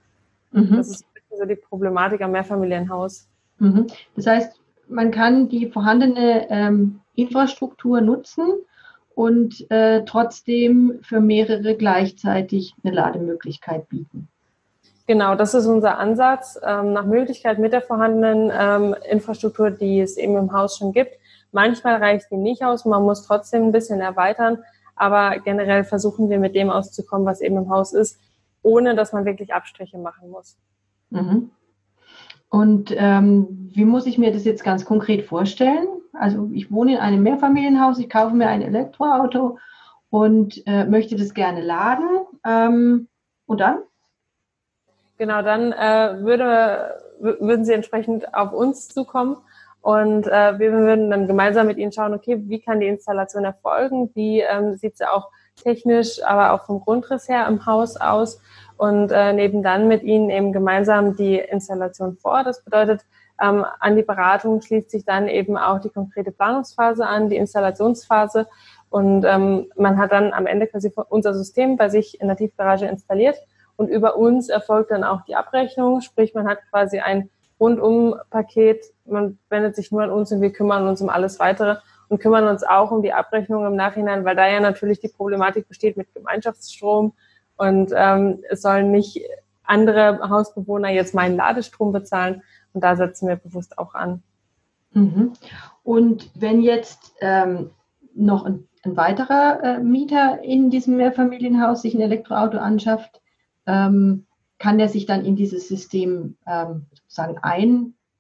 Mhm. 0.52 0.78
Das 0.78 0.90
ist 0.90 1.06
so 1.38 1.46
die 1.46 1.56
Problematik 1.56 2.22
am 2.22 2.32
Mehrfamilienhaus. 2.32 3.28
Mhm. 3.60 3.88
Das 4.16 4.28
heißt, 4.28 4.60
man 4.88 5.12
kann 5.12 5.50
die 5.50 5.68
vorhandene 5.68 6.48
ähm, 6.50 7.00
Infrastruktur 7.16 8.02
nutzen 8.02 8.46
und 9.16 9.70
äh, 9.72 10.04
trotzdem 10.06 11.00
für 11.02 11.20
mehrere 11.20 11.76
gleichzeitig 11.76 12.74
eine 12.84 12.94
Lademöglichkeit 12.94 13.88
bieten. 13.90 14.28
Genau, 15.06 15.36
das 15.36 15.54
ist 15.54 15.66
unser 15.66 15.98
Ansatz. 15.98 16.60
Ähm, 16.66 16.94
nach 16.94 17.06
Möglichkeit 17.06 17.60
mit 17.60 17.74
der 17.74 17.82
vorhandenen 17.82 18.52
ähm, 18.58 18.96
Infrastruktur, 19.10 19.70
die 19.70 20.00
es 20.00 20.18
eben 20.18 20.38
im 20.38 20.54
Haus 20.54 20.78
schon 20.78 20.94
gibt. 20.94 21.18
Manchmal 21.54 21.98
reicht 21.98 22.32
die 22.32 22.38
nicht 22.38 22.64
aus, 22.64 22.84
man 22.84 23.04
muss 23.04 23.26
trotzdem 23.26 23.64
ein 23.64 23.72
bisschen 23.72 24.02
erweitern, 24.02 24.58
aber 24.96 25.40
generell 25.40 25.84
versuchen 25.84 26.30
wir 26.30 26.40
mit 26.40 26.56
dem 26.56 26.70
auszukommen, 26.70 27.26
was 27.26 27.42
eben 27.42 27.58
im 27.58 27.70
Haus 27.70 27.94
ist, 27.94 28.20
ohne 28.64 28.96
dass 28.96 29.14
man 29.14 29.26
wirklich 29.26 29.54
Abstriche 29.54 29.98
machen 29.98 30.30
muss. 30.30 30.58
Mhm. 31.12 31.52
Und 32.50 32.94
ähm, 32.98 33.70
wie 33.74 33.86
muss 33.86 34.06
ich 34.06 34.18
mir 34.18 34.32
das 34.32 34.46
jetzt 34.46 34.64
ganz 34.64 34.86
konkret 34.86 35.26
vorstellen? 35.26 35.88
Also 36.14 36.50
ich 36.54 36.72
wohne 36.72 36.94
in 36.94 37.00
einem 37.00 37.24
Mehrfamilienhaus, 37.24 38.00
ich 38.00 38.10
kaufe 38.10 38.36
mir 38.36 38.48
ein 38.48 38.62
Elektroauto 38.62 39.58
und 40.10 40.62
äh, 40.68 40.86
möchte 40.86 41.16
das 41.16 41.34
gerne 41.34 41.62
laden. 41.62 42.08
Ähm, 42.46 43.08
und 43.46 43.60
dann? 43.60 43.80
Genau, 45.18 45.42
dann 45.42 45.72
äh, 45.72 46.24
würde, 46.24 47.00
würden 47.20 47.66
Sie 47.66 47.74
entsprechend 47.74 48.34
auf 48.34 48.54
uns 48.54 48.88
zukommen 48.88 49.38
und 49.84 50.26
äh, 50.26 50.58
wir 50.58 50.72
würden 50.72 51.12
dann 51.12 51.28
gemeinsam 51.28 51.68
mit 51.68 51.78
Ihnen 51.78 51.92
schauen, 51.92 52.16
okay, 52.16 52.42
wie 52.48 52.60
kann 52.60 52.80
die 52.80 52.88
Installation 52.88 53.46
erfolgen? 53.46 54.10
Wie 54.16 54.40
ähm, 54.40 54.76
sieht 54.76 54.98
sie 54.98 55.08
auch 55.08 55.30
technisch, 55.62 56.24
aber 56.26 56.54
auch 56.54 56.66
vom 56.66 56.82
Grundriss 56.82 57.30
her 57.30 57.46
im 57.48 57.66
Haus 57.68 57.98
aus? 57.98 58.42
und 58.78 59.12
äh, 59.12 59.34
nehmen 59.34 59.64
dann 59.64 59.88
mit 59.88 60.04
ihnen 60.04 60.30
eben 60.30 60.52
gemeinsam 60.52 61.16
die 61.16 61.38
Installation 61.38 62.18
vor. 62.18 62.44
Das 62.44 62.64
bedeutet, 62.64 63.06
ähm, 63.42 63.66
an 63.80 63.96
die 63.96 64.04
Beratung 64.04 64.62
schließt 64.62 64.92
sich 64.92 65.06
dann 65.06 65.28
eben 65.28 65.58
auch 65.58 65.80
die 65.80 65.90
konkrete 65.90 66.32
Planungsphase 66.32 67.06
an, 67.06 67.30
die 67.30 67.38
Installationsphase 67.38 68.48
und 68.90 69.26
ähm, 69.26 69.72
man 69.76 69.98
hat 69.98 70.12
dann 70.12 70.34
am 70.34 70.46
Ende 70.46 70.68
quasi 70.68 70.92
unser 71.10 71.34
System 71.34 71.78
bei 71.78 71.90
sich 71.90 72.20
in 72.22 72.28
der 72.28 72.38
Tiefgarage 72.38 72.86
installiert 72.86 73.38
und 73.76 73.88
über 73.88 74.18
uns 74.18 74.50
erfolgt 74.50 74.92
dann 74.92 75.04
auch 75.04 75.22
die 75.26 75.36
Abrechnung, 75.36 76.02
sprich 76.02 76.36
man 76.36 76.48
hat 76.48 76.60
quasi 76.70 77.00
ein 77.00 77.30
Rundum-Paket, 77.60 78.84
man 79.06 79.38
wendet 79.50 79.76
sich 79.76 79.92
nur 79.92 80.04
an 80.04 80.12
uns 80.12 80.32
und 80.32 80.42
wir 80.42 80.52
kümmern 80.52 80.88
uns 80.88 81.02
um 81.02 81.10
alles 81.10 81.40
weitere 81.40 81.78
und 82.10 82.20
kümmern 82.20 82.48
uns 82.48 82.64
auch 82.64 82.92
um 82.92 83.02
die 83.02 83.14
Abrechnung 83.14 83.66
im 83.66 83.76
Nachhinein, 83.76 84.26
weil 84.26 84.36
da 84.36 84.48
ja 84.48 84.60
natürlich 84.60 85.00
die 85.00 85.08
Problematik 85.08 85.68
besteht 85.68 85.98
mit 85.98 86.14
Gemeinschaftsstrom, 86.14 87.14
und 87.58 87.92
ähm, 87.96 88.44
es 88.50 88.62
sollen 88.62 88.92
nicht 88.92 89.22
andere 89.64 90.20
Hausbewohner 90.30 90.90
jetzt 90.90 91.14
meinen 91.14 91.38
Ladestrom 91.38 91.92
bezahlen. 91.92 92.42
Und 92.74 92.84
da 92.84 92.96
setzen 92.96 93.28
wir 93.28 93.36
bewusst 93.36 93.78
auch 93.78 93.94
an. 93.94 94.24
Mhm. 94.94 95.34
Und 95.84 96.30
wenn 96.36 96.62
jetzt 96.62 97.14
ähm, 97.22 97.72
noch 98.16 98.46
ein, 98.46 98.68
ein 98.84 98.98
weiterer 98.98 99.64
äh, 99.64 99.80
Mieter 99.80 100.44
in 100.44 100.70
diesem 100.70 100.98
Mehrfamilienhaus 100.98 101.82
sich 101.82 101.94
ein 101.94 102.02
Elektroauto 102.02 102.58
anschafft, 102.58 103.22
ähm, 103.66 104.26
kann 104.60 104.78
der 104.78 104.90
sich 104.90 105.06
dann 105.06 105.26
in 105.26 105.36
dieses 105.36 105.68
System 105.68 106.38
ähm, 106.48 106.88
sozusagen 106.94 107.38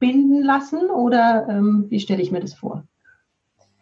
einbinden 0.04 0.44
lassen 0.44 0.90
oder 0.90 1.48
ähm, 1.50 1.86
wie 1.90 2.00
stelle 2.00 2.22
ich 2.22 2.32
mir 2.32 2.42
das 2.42 2.54
vor? 2.54 2.84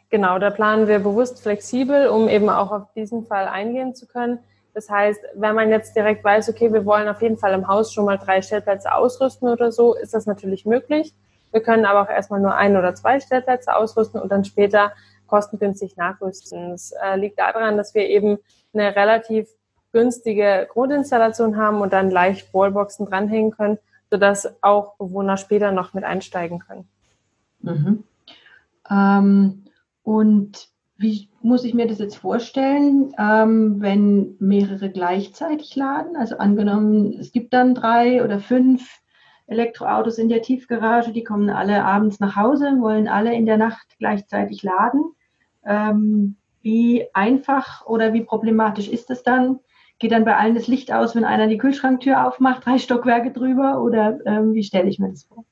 Genau, 0.09 0.39
da 0.39 0.49
planen 0.49 0.87
wir 0.87 0.99
bewusst 0.99 1.41
flexibel, 1.41 2.07
um 2.07 2.27
eben 2.27 2.49
auch 2.49 2.71
auf 2.71 2.93
diesen 2.93 3.25
Fall 3.25 3.47
eingehen 3.47 3.95
zu 3.95 4.07
können. 4.07 4.39
Das 4.73 4.89
heißt, 4.89 5.19
wenn 5.35 5.55
man 5.55 5.69
jetzt 5.69 5.95
direkt 5.95 6.23
weiß, 6.23 6.49
okay, 6.49 6.71
wir 6.71 6.85
wollen 6.85 7.07
auf 7.07 7.21
jeden 7.21 7.37
Fall 7.37 7.53
im 7.53 7.67
Haus 7.67 7.93
schon 7.93 8.05
mal 8.05 8.17
drei 8.17 8.41
Stellplätze 8.41 8.93
ausrüsten 8.93 9.49
oder 9.49 9.71
so, 9.71 9.95
ist 9.95 10.13
das 10.13 10.25
natürlich 10.25 10.65
möglich. 10.65 11.13
Wir 11.51 11.61
können 11.61 11.85
aber 11.85 12.03
auch 12.03 12.09
erstmal 12.09 12.39
nur 12.39 12.55
ein 12.55 12.77
oder 12.77 12.93
zwei 12.93 13.19
Stellplätze 13.19 13.75
ausrüsten 13.75 14.21
und 14.21 14.31
dann 14.31 14.45
später 14.45 14.91
kostengünstig 15.27 15.97
nachrüsten. 15.97 16.71
Das 16.71 16.93
äh, 17.03 17.17
liegt 17.17 17.39
daran, 17.39 17.77
dass 17.77 17.95
wir 17.95 18.07
eben 18.07 18.37
eine 18.73 18.95
relativ 18.95 19.49
günstige 19.91 20.67
Grundinstallation 20.71 21.57
haben 21.57 21.81
und 21.81 21.91
dann 21.91 22.09
leicht 22.09 22.53
Wallboxen 22.53 23.05
dranhängen 23.05 23.51
können, 23.51 23.77
sodass 24.11 24.53
auch 24.61 24.97
Bewohner 24.97 25.37
später 25.37 25.71
noch 25.71 25.93
mit 25.93 26.03
einsteigen 26.03 26.59
können. 26.59 26.87
Mhm. 27.61 28.03
Ähm, 28.89 29.63
und 30.03 30.67
wie 30.97 31.29
muss 31.41 31.63
ich 31.63 31.73
mir 31.73 31.87
das 31.87 31.97
jetzt 31.97 32.17
vorstellen, 32.17 33.15
ähm, 33.17 33.81
wenn 33.81 34.35
mehrere 34.39 34.91
gleichzeitig 34.91 35.75
laden? 35.75 36.15
Also 36.15 36.37
angenommen, 36.37 37.13
es 37.19 37.31
gibt 37.31 37.53
dann 37.53 37.73
drei 37.73 38.23
oder 38.23 38.39
fünf 38.39 38.99
Elektroautos 39.47 40.17
in 40.17 40.29
der 40.29 40.41
Tiefgarage, 40.41 41.11
die 41.11 41.23
kommen 41.23 41.49
alle 41.49 41.83
abends 41.83 42.19
nach 42.19 42.35
Hause, 42.35 42.77
wollen 42.79 43.07
alle 43.07 43.33
in 43.33 43.45
der 43.45 43.57
Nacht 43.57 43.95
gleichzeitig 43.97 44.61
laden. 44.61 45.13
Ähm, 45.65 46.35
wie 46.61 47.05
einfach 47.13 47.85
oder 47.87 48.13
wie 48.13 48.21
problematisch 48.21 48.87
ist 48.87 49.09
es 49.09 49.23
dann? 49.23 49.59
Geht 50.01 50.13
dann 50.13 50.25
bei 50.25 50.35
allen 50.35 50.55
das 50.55 50.65
Licht 50.65 50.91
aus, 50.91 51.15
wenn 51.15 51.25
einer 51.25 51.45
die 51.45 51.59
Kühlschranktür 51.59 52.25
aufmacht, 52.25 52.65
drei 52.65 52.79
Stockwerke 52.79 53.29
drüber? 53.29 53.83
Oder 53.83 54.17
ähm, 54.25 54.55
wie 54.55 54.63
stelle 54.63 54.89
ich 54.89 54.97
mir 54.97 55.09
das 55.09 55.25
vor? 55.25 55.45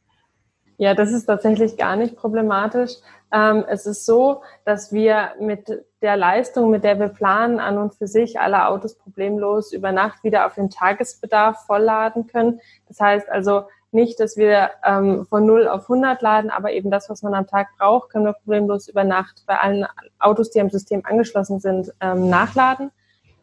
Ja, 0.78 0.96
das 0.96 1.12
ist 1.12 1.28
tatsächlich 1.28 1.78
gar 1.78 1.96
nicht 1.96 2.16
problematisch. 2.16 2.94
Ähm, 3.32 3.64
es 3.70 3.86
ist 3.86 4.08
so, 4.08 4.42
dass 4.66 4.92
wir 4.92 5.34
mit 5.40 5.86
der 6.02 6.18
Leistung, 6.18 6.72
mit 6.72 6.84
der 6.84 7.00
wir 7.00 7.10
planen, 7.10 7.60
an 7.60 7.78
und 7.78 7.94
für 7.94 8.08
sich 8.08 8.40
alle 8.40 8.68
Autos 8.70 8.96
problemlos 8.96 9.72
über 9.72 9.92
Nacht 9.92 10.24
wieder 10.24 10.48
auf 10.48 10.56
den 10.56 10.72
Tagesbedarf 10.72 11.68
vollladen 11.68 12.26
können. 12.26 12.60
Das 12.88 13.00
heißt 13.00 13.30
also 13.30 13.66
nicht, 13.92 14.20
dass 14.20 14.36
wir 14.36 14.72
ähm, 14.84 15.28
von 15.28 15.46
0 15.46 15.68
auf 15.68 15.84
100 15.84 16.24
laden, 16.24 16.50
aber 16.50 16.72
eben 16.72 16.90
das, 16.90 17.08
was 17.08 17.22
man 17.22 17.36
am 17.36 17.46
Tag 17.46 17.68
braucht, 17.78 18.10
können 18.10 18.26
wir 18.26 18.34
problemlos 18.34 18.88
über 18.88 19.04
Nacht 19.04 19.44
bei 19.46 19.60
allen 19.60 19.86
Autos, 20.18 20.50
die 20.50 20.60
am 20.60 20.72
System 20.72 21.04
angeschlossen 21.06 21.60
sind, 21.60 21.94
ähm, 22.02 22.32
nachladen. 22.32 22.90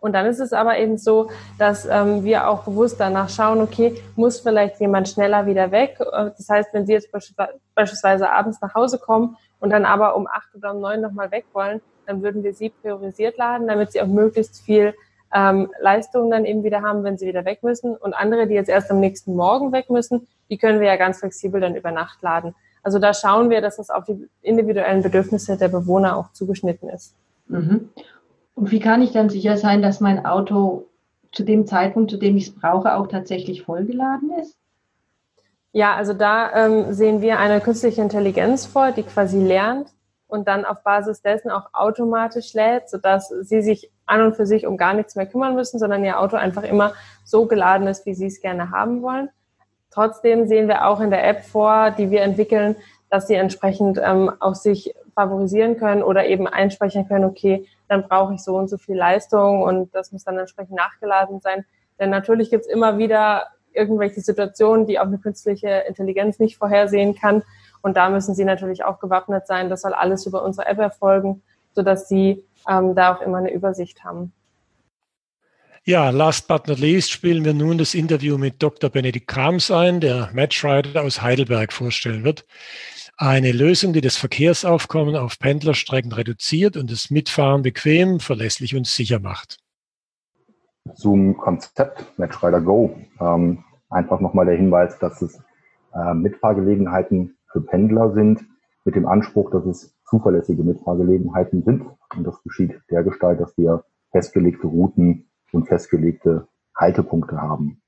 Und 0.00 0.12
dann 0.12 0.26
ist 0.26 0.40
es 0.40 0.52
aber 0.52 0.78
eben 0.78 0.98
so, 0.98 1.30
dass 1.58 1.86
ähm, 1.86 2.22
wir 2.22 2.48
auch 2.48 2.64
bewusst 2.64 3.00
danach 3.00 3.28
schauen, 3.28 3.60
okay, 3.60 4.00
muss 4.14 4.40
vielleicht 4.40 4.80
jemand 4.80 5.08
schneller 5.08 5.46
wieder 5.46 5.70
weg? 5.70 5.96
Äh, 6.00 6.30
das 6.36 6.48
heißt, 6.48 6.72
wenn 6.72 6.86
Sie 6.86 6.92
jetzt 6.92 7.10
beispielsweise 7.74 8.30
abends 8.30 8.60
nach 8.60 8.74
Hause 8.74 8.98
kommen 8.98 9.36
und 9.60 9.70
dann 9.70 9.84
aber 9.84 10.16
um 10.16 10.26
acht 10.26 10.54
oder 10.54 10.74
um 10.74 10.80
neun 10.80 11.00
nochmal 11.00 11.30
weg 11.30 11.46
wollen, 11.52 11.80
dann 12.06 12.22
würden 12.22 12.42
wir 12.44 12.54
Sie 12.54 12.70
priorisiert 12.70 13.36
laden, 13.36 13.66
damit 13.66 13.92
Sie 13.92 14.00
auch 14.00 14.06
möglichst 14.06 14.62
viel 14.62 14.94
ähm, 15.34 15.70
Leistungen 15.80 16.30
dann 16.30 16.44
eben 16.44 16.64
wieder 16.64 16.82
haben, 16.82 17.04
wenn 17.04 17.18
sie 17.18 17.26
wieder 17.26 17.44
weg 17.44 17.62
müssen. 17.62 17.96
Und 17.96 18.14
andere, 18.14 18.46
die 18.46 18.54
jetzt 18.54 18.68
erst 18.68 18.90
am 18.90 19.00
nächsten 19.00 19.34
Morgen 19.34 19.72
weg 19.72 19.90
müssen, 19.90 20.26
die 20.50 20.58
können 20.58 20.80
wir 20.80 20.86
ja 20.86 20.96
ganz 20.96 21.18
flexibel 21.18 21.60
dann 21.60 21.74
über 21.74 21.90
Nacht 21.90 22.22
laden. 22.22 22.54
Also 22.82 22.98
da 22.98 23.12
schauen 23.12 23.50
wir, 23.50 23.60
dass 23.60 23.78
es 23.78 23.90
auf 23.90 24.04
die 24.04 24.28
individuellen 24.42 25.02
Bedürfnisse 25.02 25.56
der 25.56 25.68
Bewohner 25.68 26.16
auch 26.16 26.32
zugeschnitten 26.32 26.88
ist. 26.88 27.14
Mhm. 27.48 27.90
Und 28.56 28.70
wie 28.70 28.80
kann 28.80 29.02
ich 29.02 29.12
dann 29.12 29.28
sicher 29.28 29.58
sein, 29.58 29.82
dass 29.82 30.00
mein 30.00 30.24
Auto 30.24 30.86
zu 31.30 31.44
dem 31.44 31.66
Zeitpunkt, 31.66 32.10
zu 32.10 32.16
dem 32.16 32.36
ich 32.36 32.48
es 32.48 32.54
brauche, 32.54 32.94
auch 32.94 33.06
tatsächlich 33.06 33.62
vollgeladen 33.62 34.30
ist? 34.40 34.56
Ja, 35.72 35.94
also 35.94 36.14
da 36.14 36.52
ähm, 36.54 36.94
sehen 36.94 37.20
wir 37.20 37.38
eine 37.38 37.60
künstliche 37.60 38.00
Intelligenz 38.00 38.64
vor, 38.64 38.92
die 38.92 39.02
quasi 39.02 39.38
lernt 39.38 39.90
und 40.26 40.48
dann 40.48 40.64
auf 40.64 40.82
Basis 40.82 41.20
dessen 41.20 41.50
auch 41.50 41.74
automatisch 41.74 42.54
lädt, 42.54 42.88
sodass 42.88 43.28
sie 43.28 43.60
sich 43.60 43.92
an 44.06 44.22
und 44.22 44.36
für 44.36 44.46
sich 44.46 44.66
um 44.66 44.78
gar 44.78 44.94
nichts 44.94 45.16
mehr 45.16 45.26
kümmern 45.26 45.54
müssen, 45.54 45.78
sondern 45.78 46.02
ihr 46.02 46.18
Auto 46.18 46.36
einfach 46.36 46.62
immer 46.62 46.94
so 47.24 47.44
geladen 47.44 47.86
ist, 47.88 48.06
wie 48.06 48.14
sie 48.14 48.26
es 48.26 48.40
gerne 48.40 48.70
haben 48.70 49.02
wollen. 49.02 49.28
Trotzdem 49.90 50.46
sehen 50.46 50.66
wir 50.66 50.86
auch 50.86 51.00
in 51.00 51.10
der 51.10 51.28
App 51.28 51.44
vor, 51.44 51.90
die 51.90 52.10
wir 52.10 52.22
entwickeln, 52.22 52.76
dass 53.10 53.26
sie 53.26 53.34
entsprechend 53.34 54.00
ähm, 54.02 54.32
auch 54.40 54.54
sich 54.54 54.94
favorisieren 55.14 55.76
können 55.76 56.02
oder 56.02 56.26
eben 56.26 56.46
einspeichern 56.46 57.06
können, 57.06 57.26
okay, 57.26 57.66
dann 57.88 58.08
brauche 58.08 58.34
ich 58.34 58.40
so 58.40 58.56
und 58.56 58.68
so 58.68 58.78
viel 58.78 58.96
Leistung 58.96 59.62
und 59.62 59.94
das 59.94 60.12
muss 60.12 60.24
dann 60.24 60.38
entsprechend 60.38 60.76
nachgeladen 60.76 61.40
sein. 61.40 61.64
Denn 61.98 62.10
natürlich 62.10 62.50
gibt 62.50 62.64
es 62.64 62.70
immer 62.70 62.98
wieder 62.98 63.46
irgendwelche 63.72 64.20
Situationen, 64.20 64.86
die 64.86 64.98
auch 64.98 65.06
eine 65.06 65.18
künstliche 65.18 65.84
Intelligenz 65.86 66.38
nicht 66.38 66.56
vorhersehen 66.56 67.14
kann. 67.14 67.42
Und 67.82 67.96
da 67.96 68.08
müssen 68.08 68.34
sie 68.34 68.44
natürlich 68.44 68.84
auch 68.84 68.98
gewappnet 68.98 69.46
sein. 69.46 69.68
Das 69.68 69.82
soll 69.82 69.92
alles 69.92 70.26
über 70.26 70.42
unsere 70.42 70.66
App 70.66 70.78
erfolgen, 70.78 71.42
sodass 71.72 72.08
sie 72.08 72.44
ähm, 72.68 72.94
da 72.94 73.14
auch 73.14 73.20
immer 73.20 73.38
eine 73.38 73.52
Übersicht 73.52 74.02
haben. 74.02 74.32
Ja, 75.84 76.10
last 76.10 76.48
but 76.48 76.66
not 76.66 76.80
least 76.80 77.12
spielen 77.12 77.44
wir 77.44 77.54
nun 77.54 77.78
das 77.78 77.94
Interview 77.94 78.38
mit 78.38 78.60
Dr. 78.60 78.90
Benedikt 78.90 79.28
Krams 79.28 79.70
ein, 79.70 80.00
der 80.00 80.30
Matchrider 80.32 81.02
aus 81.02 81.22
Heidelberg 81.22 81.72
vorstellen 81.72 82.24
wird. 82.24 82.44
Eine 83.18 83.52
Lösung, 83.52 83.94
die 83.94 84.02
das 84.02 84.18
Verkehrsaufkommen 84.18 85.16
auf 85.16 85.38
Pendlerstrecken 85.38 86.12
reduziert 86.12 86.76
und 86.76 86.92
das 86.92 87.10
Mitfahren 87.10 87.62
bequem, 87.62 88.20
verlässlich 88.20 88.76
und 88.76 88.86
sicher 88.86 89.20
macht. 89.20 89.56
Zum 90.96 91.38
Konzept 91.38 92.04
Matchrider 92.18 92.60
Go. 92.60 92.94
Ähm, 93.18 93.64
einfach 93.88 94.20
nochmal 94.20 94.44
der 94.44 94.56
Hinweis, 94.56 94.98
dass 94.98 95.22
es 95.22 95.40
äh, 95.94 96.12
Mitfahrgelegenheiten 96.12 97.38
für 97.50 97.62
Pendler 97.62 98.12
sind, 98.12 98.44
mit 98.84 98.96
dem 98.96 99.06
Anspruch, 99.06 99.50
dass 99.50 99.64
es 99.64 99.96
zuverlässige 100.04 100.62
Mitfahrgelegenheiten 100.62 101.62
sind. 101.62 101.86
Und 102.14 102.24
das 102.24 102.42
geschieht 102.42 102.78
dergestalt, 102.90 103.40
dass 103.40 103.56
wir 103.56 103.84
festgelegte 104.10 104.66
Routen 104.66 105.30
und 105.52 105.68
festgelegte 105.68 106.48
Haltepunkte 106.76 107.40
haben. 107.40 107.80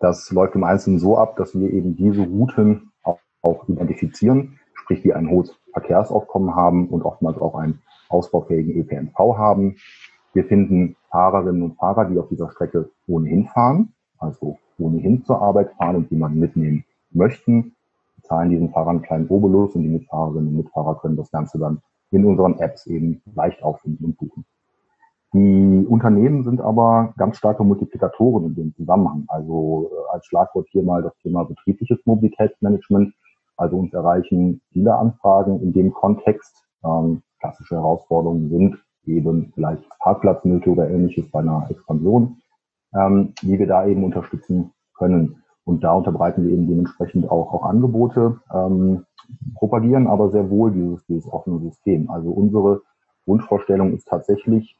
Das 0.00 0.30
läuft 0.30 0.54
im 0.54 0.64
Einzelnen 0.64 0.98
so 0.98 1.18
ab, 1.18 1.36
dass 1.36 1.54
wir 1.54 1.70
eben 1.70 1.96
diese 1.96 2.22
Routen 2.22 2.92
auch, 3.46 3.68
identifizieren, 3.68 4.58
sprich 4.74 5.02
die 5.02 5.14
ein 5.14 5.30
hohes 5.30 5.56
Verkehrsaufkommen 5.72 6.54
haben 6.54 6.88
und 6.88 7.02
oftmals 7.02 7.38
auch 7.38 7.54
einen 7.54 7.82
ausbaufähigen 8.08 8.74
ÖPNV 8.76 9.18
haben. 9.36 9.76
Wir 10.32 10.44
finden 10.44 10.96
Fahrerinnen 11.10 11.62
und 11.62 11.76
Fahrer, 11.76 12.06
die 12.06 12.18
auf 12.18 12.28
dieser 12.28 12.50
Strecke 12.50 12.90
ohnehin 13.06 13.46
fahren, 13.46 13.92
also 14.18 14.58
ohnehin 14.78 15.24
zur 15.24 15.40
Arbeit 15.40 15.72
fahren 15.78 15.96
und 15.96 16.10
die 16.10 16.16
man 16.16 16.38
mitnehmen 16.38 16.84
möchten. 17.10 17.74
Wir 18.16 18.24
zahlen 18.24 18.50
diesen 18.50 18.70
Fahrern 18.70 18.96
einen 18.96 19.02
kleinen 19.02 19.28
Obolus 19.28 19.74
und 19.74 19.82
die 19.82 19.88
Mitfahrerinnen 19.88 20.48
und 20.48 20.56
Mitfahrer 20.56 20.98
können 21.00 21.16
das 21.16 21.30
Ganze 21.30 21.58
dann 21.58 21.80
in 22.10 22.24
unseren 22.24 22.58
Apps 22.58 22.86
eben 22.86 23.22
leicht 23.34 23.62
auffinden 23.62 24.04
und 24.04 24.18
buchen. 24.18 24.44
Die 25.32 25.86
Unternehmen 25.86 26.44
sind 26.44 26.60
aber 26.60 27.12
ganz 27.18 27.36
starke 27.36 27.64
Multiplikatoren 27.64 28.46
in 28.46 28.54
dem 28.54 28.74
Zusammenhang. 28.74 29.24
Also 29.28 29.90
äh, 29.92 30.14
als 30.14 30.26
Schlagwort 30.26 30.68
hier 30.70 30.82
mal 30.82 31.02
das 31.02 31.16
Thema 31.18 31.44
betriebliches 31.44 31.98
Mobilitätsmanagement. 32.06 33.12
Also 33.56 33.76
uns 33.76 33.92
erreichen 33.92 34.60
viele 34.72 34.94
Anfragen 34.96 35.60
in 35.60 35.72
dem 35.72 35.92
Kontext. 35.92 36.64
Ähm, 36.84 37.22
klassische 37.40 37.76
Herausforderungen 37.76 38.50
sind 38.50 38.78
eben 39.06 39.52
vielleicht 39.54 39.82
Parkplatznöte 40.00 40.70
oder 40.70 40.90
ähnliches 40.90 41.30
bei 41.30 41.40
einer 41.40 41.66
Expansion, 41.70 42.38
ähm, 42.94 43.32
wie 43.42 43.58
wir 43.58 43.66
da 43.66 43.86
eben 43.86 44.04
unterstützen 44.04 44.72
können. 44.94 45.42
Und 45.64 45.82
da 45.82 45.92
unterbreiten 45.92 46.44
wir 46.44 46.52
eben 46.52 46.68
dementsprechend 46.68 47.30
auch, 47.30 47.52
auch 47.52 47.64
Angebote, 47.64 48.40
ähm, 48.52 49.04
propagieren 49.54 50.06
aber 50.06 50.30
sehr 50.30 50.48
wohl 50.50 50.70
dieses, 50.70 51.04
dieses 51.06 51.32
offene 51.32 51.58
System. 51.60 52.10
Also 52.10 52.30
unsere 52.30 52.82
Wunschvorstellung 53.26 53.92
ist 53.92 54.06
tatsächlich, 54.06 54.78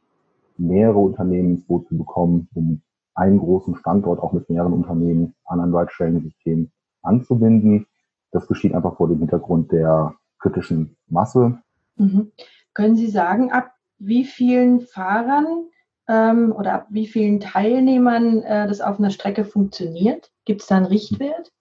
mehrere 0.59 0.99
Unternehmen 0.99 1.51
ins 1.51 1.67
Boot 1.67 1.87
zu 1.87 1.99
bekommen, 1.99 2.49
um 2.55 2.81
einen 3.15 3.39
großen 3.39 3.77
Standort 3.77 4.21
auch 4.21 4.33
mit 4.33 4.49
mehreren 4.49 4.73
Unternehmen 4.73 5.35
an 5.45 5.61
ein 5.61 5.75
Ride-Sharing-System 5.75 6.71
anzubinden. 7.03 7.87
Das 8.33 8.47
geschieht 8.47 8.75
einfach 8.75 8.97
vor 8.97 9.09
dem 9.09 9.19
Hintergrund 9.19 9.73
der 9.73 10.15
kritischen 10.39 10.97
Masse. 11.09 11.59
Mhm. 11.97 12.33
Können 12.75 12.97
Sie 12.97 13.09
sagen, 13.09 13.53
ab 13.53 13.73
wie 13.99 14.25
vielen 14.25 14.81
Fahrern 14.81 15.69
ähm, 16.09 16.53
oder 16.53 16.75
ab 16.75 16.87
wie 16.91 17.07
vielen 17.07 17.41
Teilnehmern 17.41 18.43
äh, 18.43 18.69
das 18.69 18.81
auf 18.81 18.99
einer 18.99 19.11
Strecke 19.11 19.45
funktioniert? 19.45 20.31
Gibt 20.45 20.63
es 20.63 20.67
da 20.67 20.77
einen 20.77 20.87
Richtwert? 20.87 21.53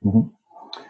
Mhm. 0.00 0.34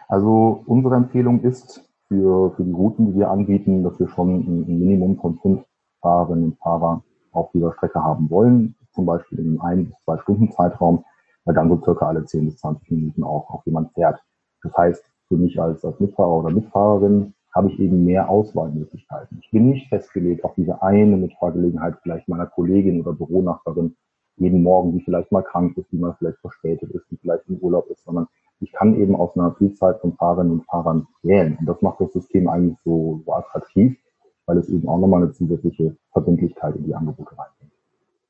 Also 0.07 0.63
unsere 0.65 0.95
Empfehlung 0.95 1.41
ist 1.41 1.89
für, 2.07 2.51
für 2.55 2.63
die 2.63 2.71
Routen, 2.71 3.07
die 3.07 3.19
wir 3.19 3.29
anbieten, 3.29 3.83
dass 3.83 3.99
wir 3.99 4.07
schon 4.09 4.41
ein, 4.41 4.79
Minimum 4.79 5.17
von 5.19 5.39
fünf 5.39 5.63
Fahrerinnen 6.01 6.45
und 6.45 6.59
Fahrer 6.59 7.03
auf 7.31 7.51
dieser 7.51 7.73
Strecke 7.73 8.03
haben 8.03 8.29
wollen, 8.29 8.75
zum 8.91 9.05
Beispiel 9.05 9.39
in 9.39 9.45
einem 9.45 9.61
ein 9.61 9.85
bis 9.85 9.95
zwei 10.03 10.17
Stunden 10.17 10.51
Zeitraum, 10.51 11.05
weil 11.45 11.55
dann 11.55 11.69
so 11.69 11.81
circa 11.81 12.07
alle 12.07 12.25
10 12.25 12.45
bis 12.45 12.57
20 12.57 12.91
Minuten 12.91 13.23
auch, 13.23 13.49
auch 13.49 13.65
jemand 13.65 13.93
fährt. 13.93 14.21
Das 14.63 14.75
heißt, 14.75 15.03
für 15.27 15.35
mich 15.35 15.59
als, 15.61 15.83
als 15.85 15.99
Mitfahrer 15.99 16.39
oder 16.39 16.51
Mitfahrerin 16.51 17.33
habe 17.53 17.69
ich 17.69 17.79
eben 17.79 18.05
mehr 18.05 18.29
Auswahlmöglichkeiten. 18.29 19.39
Ich 19.41 19.51
bin 19.51 19.69
nicht 19.69 19.89
festgelegt 19.89 20.43
auf 20.43 20.53
diese 20.55 20.81
eine 20.81 21.17
Mitfahrgelegenheit 21.17 21.95
vielleicht 22.01 22.27
meiner 22.27 22.47
Kollegin 22.47 23.01
oder 23.01 23.13
Büronachbarin 23.13 23.95
jeden 24.37 24.63
Morgen, 24.63 24.93
die 24.93 25.03
vielleicht 25.03 25.31
mal 25.31 25.43
krank 25.43 25.77
ist, 25.77 25.91
die 25.91 25.97
mal 25.97 26.15
vielleicht 26.17 26.39
verspätet 26.39 26.91
ist, 26.91 27.05
die 27.11 27.17
vielleicht 27.17 27.47
im 27.49 27.57
Urlaub 27.57 27.89
ist, 27.89 28.03
sondern 28.03 28.27
ich 28.59 28.71
kann 28.71 28.99
eben 28.99 29.15
aus 29.15 29.35
einer 29.35 29.53
Vielzahl 29.55 29.95
von 29.99 30.13
Fahrerinnen 30.13 30.53
und 30.53 30.65
Fahrern 30.65 31.07
wählen. 31.23 31.57
Und 31.59 31.65
das 31.65 31.81
macht 31.81 31.99
das 31.99 32.13
System 32.13 32.47
eigentlich 32.47 32.77
so, 32.83 33.21
so 33.25 33.33
attraktiv, 33.33 33.97
weil 34.45 34.57
es 34.57 34.69
eben 34.69 34.87
auch 34.87 34.99
nochmal 34.99 35.23
eine 35.23 35.31
zusätzliche 35.31 35.95
Verbindlichkeit 36.11 36.75
in 36.75 36.85
die 36.85 36.95
Angebote 36.95 37.35
reinbringt. 37.37 37.73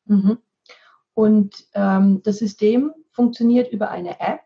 Mhm. 0.05 0.37
Und 1.13 1.67
ähm, 1.73 2.21
das 2.23 2.37
System 2.37 2.93
funktioniert 3.11 3.71
über 3.71 3.89
eine 3.89 4.19
App. 4.19 4.41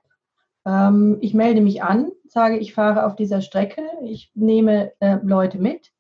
Ähm, 0.66 1.18
ich 1.22 1.34
melde 1.34 1.62
mich 1.62 1.84
an, 1.84 2.12
sage, 2.28 2.58
ich 2.58 2.74
fahre 2.74 3.06
auf 3.06 3.16
dieser 3.16 3.42
Strecke, 3.42 3.82
ich 4.04 4.32
nehme 4.36 4.92
äh, 5.00 5.18
Leute 5.24 5.60
mit. 5.60 5.92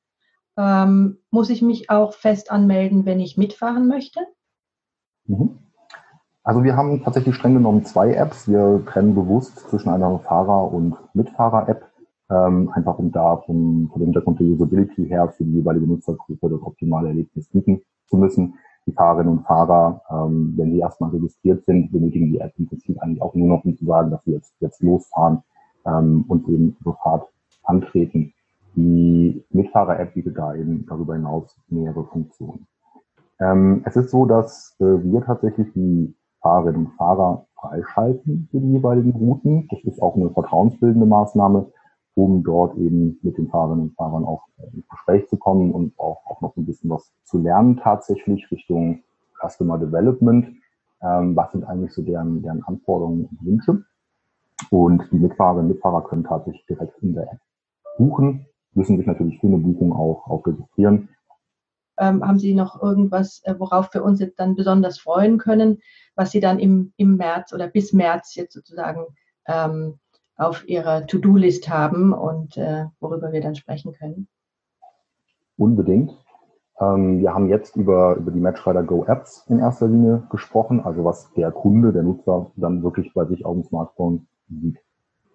Ähm, 0.57 1.17
muss 1.31 1.49
ich 1.49 1.61
mich 1.61 1.89
auch 1.89 2.13
fest 2.13 2.51
anmelden, 2.51 3.05
wenn 3.05 3.19
ich 3.19 3.37
mitfahren 3.37 3.87
möchte? 3.87 4.21
Mhm. 5.25 5.59
Also 6.43 6.63
wir 6.63 6.75
haben 6.75 7.03
tatsächlich 7.03 7.35
streng 7.35 7.55
genommen 7.55 7.85
zwei 7.85 8.13
Apps. 8.13 8.47
Wir 8.47 8.83
trennen 8.85 9.15
bewusst 9.15 9.67
zwischen 9.69 9.89
einer 9.89 10.19
Fahrer- 10.19 10.71
und 10.71 10.95
Mitfahrer-App 11.13 11.91
ähm, 12.29 12.69
einfach 12.73 12.97
um 12.97 13.11
da 13.11 13.37
vom, 13.37 13.89
von 13.91 13.99
dem 13.99 14.07
Hintergrund 14.07 14.39
der 14.39 14.47
Usability 14.47 15.07
her 15.07 15.27
für 15.29 15.43
die 15.43 15.53
jeweilige 15.53 15.87
Nutzergruppe 15.87 16.49
das 16.49 16.61
optimale 16.61 17.09
Erlebnis 17.09 17.47
bieten 17.49 17.81
zu 18.07 18.17
müssen. 18.17 18.55
Die 18.87 18.91
Fahrerinnen 18.91 19.39
und 19.39 19.45
Fahrer, 19.45 20.01
ähm, 20.09 20.53
wenn 20.57 20.71
sie 20.71 20.79
erstmal 20.79 21.09
registriert 21.09 21.65
sind, 21.65 21.91
benötigen 21.91 22.31
die 22.31 22.39
App 22.39 22.53
im 22.57 22.67
Prinzip 22.67 23.01
eigentlich 23.01 23.21
auch 23.21 23.33
nur 23.33 23.47
noch, 23.47 23.65
um 23.65 23.75
zu 23.75 23.85
sagen, 23.85 24.11
dass 24.11 24.23
sie 24.23 24.33
jetzt, 24.33 24.53
jetzt 24.59 24.81
losfahren 24.83 25.41
ähm, 25.85 26.25
und 26.27 26.47
eben 26.47 26.77
sofort 26.83 27.27
antreten. 27.63 28.33
Die 28.75 29.43
Mitfahrer-App 29.51 30.13
bietet 30.13 30.37
da 30.37 30.53
eben 30.53 30.85
darüber 30.87 31.15
hinaus 31.15 31.55
mehrere 31.69 32.03
Funktionen. 32.05 32.67
Ähm, 33.39 33.81
es 33.85 33.95
ist 33.95 34.11
so, 34.11 34.25
dass 34.25 34.75
äh, 34.79 34.83
wir 34.83 35.21
tatsächlich 35.21 35.67
die 35.73 36.13
Fahrerinnen 36.41 36.87
und 36.87 36.93
Fahrer 36.93 37.45
freischalten 37.55 38.47
für 38.51 38.59
die 38.59 38.73
jeweiligen 38.73 39.11
Routen. 39.11 39.67
Das 39.69 39.79
ist 39.83 40.01
auch 40.01 40.15
eine 40.15 40.29
vertrauensbildende 40.29 41.05
Maßnahme, 41.05 41.67
um 42.15 42.43
dort 42.43 42.77
eben 42.77 43.19
mit 43.21 43.37
den 43.37 43.49
Fahrerinnen 43.49 43.89
und 43.89 43.95
Fahrern 43.95 44.23
auch 44.23 44.47
ins 44.73 44.87
Gespräch 44.87 45.27
zu 45.27 45.37
kommen 45.37 45.71
und 45.71 45.97
auch, 45.99 46.25
auch 46.25 46.41
noch 46.41 46.55
ein 46.55 46.65
bisschen 46.65 46.89
was 46.89 47.11
zu 47.25 47.37
lernen 47.37 47.77
tatsächlich 47.77 48.49
Richtung 48.49 49.03
Customer 49.39 49.77
Development. 49.77 50.47
Ähm, 51.01 51.35
was 51.35 51.51
sind 51.51 51.65
eigentlich 51.65 51.93
so 51.93 52.01
deren, 52.01 52.41
deren 52.41 52.63
Anforderungen 52.63 53.25
und 53.25 53.45
Wünsche? 53.45 53.83
Und 54.69 55.03
die 55.11 55.19
Mitfahrerinnen 55.19 55.65
und 55.65 55.75
Mitfahrer 55.75 56.03
können 56.05 56.23
tatsächlich 56.23 56.65
direkt 56.65 56.97
in 57.03 57.13
der 57.13 57.23
App 57.23 57.39
buchen, 57.97 58.45
müssen 58.73 58.97
sich 58.97 59.05
natürlich 59.05 59.39
für 59.39 59.47
eine 59.47 59.57
Buchung 59.57 59.93
auch, 59.93 60.25
auch 60.27 60.45
registrieren. 60.47 61.09
Ähm, 61.97 62.25
haben 62.25 62.39
Sie 62.39 62.55
noch 62.55 62.81
irgendwas, 62.81 63.41
äh, 63.43 63.55
worauf 63.57 63.93
wir 63.93 64.03
uns 64.03 64.19
jetzt 64.19 64.39
dann 64.39 64.55
besonders 64.55 64.99
freuen 64.99 65.37
können, 65.37 65.79
was 66.15 66.31
Sie 66.31 66.39
dann 66.39 66.59
im, 66.59 66.93
im 66.97 67.17
März 67.17 67.53
oder 67.53 67.67
bis 67.67 67.93
März 67.93 68.35
jetzt 68.35 68.53
sozusagen 68.53 69.05
ähm, 69.47 69.99
auf 70.37 70.67
ihrer 70.67 71.07
To-Do-List 71.07 71.69
haben 71.69 72.13
und 72.13 72.57
äh, 72.57 72.85
worüber 72.99 73.31
wir 73.31 73.41
dann 73.41 73.55
sprechen 73.55 73.93
können? 73.93 74.27
Unbedingt. 75.57 76.11
Ähm, 76.79 77.19
wir 77.19 77.33
haben 77.33 77.47
jetzt 77.47 77.75
über, 77.77 78.15
über 78.15 78.31
die 78.31 78.39
Matchrider 78.39 78.83
Go 78.83 79.05
Apps 79.05 79.45
in 79.47 79.59
erster 79.59 79.87
Linie 79.87 80.23
gesprochen, 80.29 80.81
also 80.81 81.05
was 81.05 81.31
der 81.33 81.51
Kunde, 81.51 81.93
der 81.93 82.03
Nutzer 82.03 82.51
dann 82.55 82.83
wirklich 82.83 83.13
bei 83.13 83.25
sich 83.25 83.45
auf 83.45 83.53
dem 83.53 83.63
Smartphone 83.63 84.27
sieht. 84.49 84.77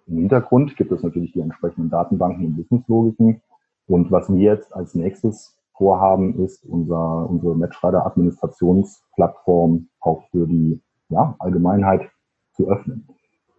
Im 0.06 0.18
Hintergrund 0.18 0.76
gibt 0.76 0.92
es 0.92 1.02
natürlich 1.02 1.32
die 1.32 1.40
entsprechenden 1.40 1.88
Datenbanken 1.88 2.46
und 2.46 2.56
Businesslogiken. 2.56 3.42
Und 3.86 4.10
was 4.10 4.30
wir 4.30 4.38
jetzt 4.38 4.74
als 4.74 4.94
nächstes 4.94 5.56
vorhaben, 5.72 6.44
ist 6.44 6.66
unser, 6.66 7.28
unsere 7.30 7.56
Matchrider 7.56 8.04
Administrationsplattform 8.04 9.88
auch 10.00 10.24
für 10.30 10.46
die 10.46 10.82
ja, 11.08 11.34
Allgemeinheit 11.38 12.10
zu 12.52 12.68
öffnen. 12.68 13.08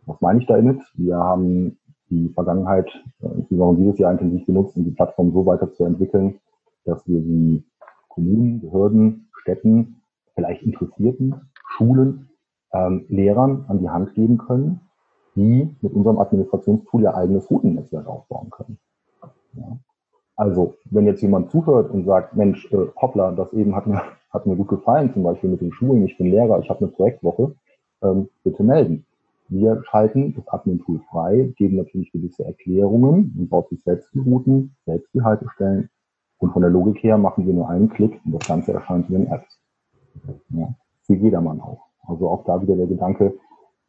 Was 0.06 0.20
meine 0.22 0.40
ich 0.40 0.48
damit? 0.48 0.82
Wir 0.96 1.18
haben 1.18 1.78
die 2.10 2.30
Vergangenheit, 2.30 2.88
äh, 3.22 3.28
insbesondere 3.38 3.84
dieses 3.84 4.00
Jahr 4.00 4.12
intensiv 4.12 4.46
genutzt, 4.46 4.76
um 4.76 4.84
die 4.84 4.92
Plattform 4.92 5.32
so 5.32 5.46
weiterzuentwickeln, 5.46 6.40
dass 6.86 7.08
wir 7.08 7.22
sie 7.22 7.64
Kommunen, 8.10 8.62
Behörden, 8.62 9.30
Städten, 9.42 10.02
vielleicht 10.36 10.64
Interessierten, 10.64 11.36
Schulen, 11.66 12.30
ähm, 12.74 13.06
Lehrern 13.10 13.66
an 13.68 13.80
die 13.80 13.90
Hand 13.90 14.14
geben 14.14 14.38
können, 14.38 14.82
die 15.36 15.76
mit 15.82 15.94
unserem 15.94 16.20
Administrationstool 16.20 17.04
ihr 17.04 17.16
eigenes 17.16 17.50
Routennetzwerk 17.50 18.08
aufbauen 18.08 18.50
können. 18.50 18.78
Ja. 19.54 19.78
Also, 20.36 20.76
wenn 20.86 21.06
jetzt 21.06 21.22
jemand 21.22 21.52
zuhört 21.52 21.92
und 21.92 22.06
sagt, 22.06 22.36
Mensch, 22.36 22.72
äh, 22.72 22.88
hoppla, 23.00 23.32
das 23.32 23.54
eben 23.54 23.76
hat 23.76 23.88
mir, 23.88 24.02
hat 24.32 24.46
mir 24.46 24.56
gut 24.56 24.70
gefallen, 24.70 25.14
zum 25.14 25.24
Beispiel 25.24 25.50
mit 25.50 25.62
den 25.62 25.72
Schulen, 25.72 26.06
ich 26.06 26.18
bin 26.18 26.28
Lehrer, 26.28 26.60
ich 26.60 26.70
habe 26.70 26.80
eine 26.80 26.88
Projektwoche, 26.88 27.56
ähm, 28.02 28.30
bitte 28.44 28.64
melden. 28.64 29.06
Wir 29.52 29.84
schalten 29.84 30.34
das 30.34 30.48
Admin-Tool 30.48 31.02
frei, 31.10 31.54
geben 31.58 31.76
natürlich 31.76 32.10
gewisse 32.14 32.46
Erklärungen 32.46 33.36
und 33.38 33.50
baut 33.50 33.68
sich 33.68 33.84
selbst 33.84 34.10
die 34.14 34.20
Routen, 34.20 34.78
selbst 34.86 35.14
die 35.14 35.22
Haltestellen. 35.22 35.90
Und 36.38 36.54
von 36.54 36.62
der 36.62 36.72
Logik 36.72 37.04
her 37.04 37.18
machen 37.18 37.46
wir 37.46 37.54
nur 37.54 37.68
einen 37.68 37.90
Klick 37.90 38.22
und 38.24 38.32
das 38.32 38.48
Ganze 38.48 38.72
erscheint 38.72 39.10
in 39.10 39.16
den 39.16 39.28
Apps. 39.28 39.60
Ja, 40.52 40.74
für 41.04 41.16
jedermann 41.16 41.60
auch. 41.60 41.88
Also 42.08 42.30
auch 42.30 42.46
da 42.46 42.62
wieder 42.62 42.78
der 42.78 42.88
Gedanke, 42.88 43.38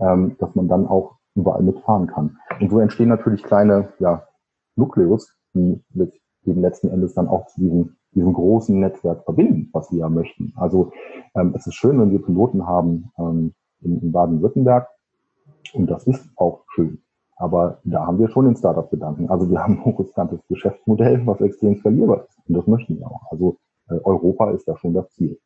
ähm, 0.00 0.34
dass 0.40 0.52
man 0.56 0.66
dann 0.66 0.88
auch 0.88 1.18
überall 1.36 1.62
mitfahren 1.62 2.08
kann. 2.08 2.38
Und 2.60 2.68
so 2.68 2.80
entstehen 2.80 3.08
natürlich 3.08 3.44
kleine 3.44 3.90
ja, 4.00 4.26
Nukleus, 4.74 5.32
die 5.54 5.80
mit 5.94 6.12
dem 6.44 6.60
letzten 6.60 6.88
Endes 6.88 7.14
dann 7.14 7.28
auch 7.28 7.46
zu 7.46 7.60
diesem, 7.60 7.96
diesem 8.16 8.32
großen 8.32 8.80
Netzwerk 8.80 9.22
verbinden, 9.22 9.70
was 9.72 9.92
wir 9.92 10.00
ja 10.00 10.08
möchten. 10.08 10.54
Also 10.56 10.90
ähm, 11.36 11.54
es 11.54 11.68
ist 11.68 11.74
schön, 11.74 12.00
wenn 12.00 12.10
wir 12.10 12.20
Piloten 12.20 12.66
haben 12.66 13.12
ähm, 13.16 13.54
in, 13.80 14.00
in 14.00 14.10
Baden-Württemberg 14.10 14.88
und 15.74 15.90
das 15.90 16.06
ist 16.06 16.28
auch 16.36 16.64
schön. 16.74 17.02
Aber 17.36 17.80
da 17.84 18.06
haben 18.06 18.18
wir 18.18 18.28
schon 18.28 18.44
den 18.44 18.56
Startup-Gedanken. 18.56 19.28
Also 19.28 19.50
wir 19.50 19.62
haben 19.62 19.78
ein 19.78 19.84
hochriskantes 19.84 20.46
Geschäftsmodell, 20.48 21.26
was 21.26 21.40
extrem 21.40 21.76
skalierbar 21.76 22.24
ist. 22.28 22.38
Und 22.48 22.56
das 22.56 22.66
möchten 22.66 22.98
wir 22.98 23.06
auch. 23.06 23.22
Also 23.30 23.56
äh, 23.88 23.98
Europa 24.04 24.50
ist 24.52 24.68
da 24.68 24.76
schon 24.76 24.94
das 24.94 25.10
Ziel. 25.10 25.40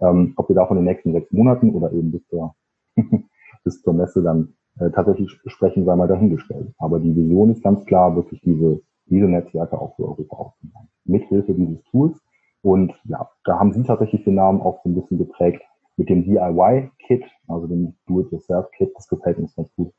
Ähm, 0.00 0.32
ob 0.36 0.48
wir 0.48 0.56
davon 0.56 0.78
in 0.78 0.84
den 0.84 0.92
nächsten 0.92 1.12
sechs 1.12 1.30
Monaten 1.30 1.74
oder 1.74 1.92
eben 1.92 2.10
bis 2.10 2.26
zur, 2.28 2.54
bis 3.64 3.82
zur 3.82 3.92
Messe 3.92 4.22
dann 4.22 4.54
äh, 4.78 4.90
tatsächlich 4.90 5.30
sprechen, 5.46 5.84
sei 5.84 5.94
mal 5.94 6.08
dahingestellt. 6.08 6.72
Aber 6.78 6.98
die 6.98 7.14
Vision 7.14 7.50
ist 7.50 7.62
ganz 7.62 7.84
klar, 7.84 8.16
wirklich 8.16 8.40
diese, 8.40 8.80
diese 9.06 9.26
Netzwerke 9.26 9.78
auch 9.78 9.94
für 9.96 10.04
Europa 10.04 10.36
aufzubauen. 10.36 10.88
Mithilfe 11.04 11.52
dieses 11.52 11.82
Tools. 11.84 12.18
Und 12.62 12.94
ja, 13.04 13.28
da 13.44 13.58
haben 13.58 13.72
Sie 13.72 13.82
tatsächlich 13.82 14.24
den 14.24 14.36
Namen 14.36 14.60
auch 14.60 14.82
so 14.82 14.88
ein 14.88 14.94
bisschen 14.94 15.18
geprägt 15.18 15.62
mit 15.96 16.08
dem 16.08 16.24
DIY-Kit, 16.24 17.24
also 17.48 17.66
dem 17.66 17.94
Do-it-yourself-Kit. 18.06 18.92
Das 18.94 19.08
gefällt 19.08 19.38
uns 19.38 19.54
ganz 19.54 19.68
gut. 19.76 19.92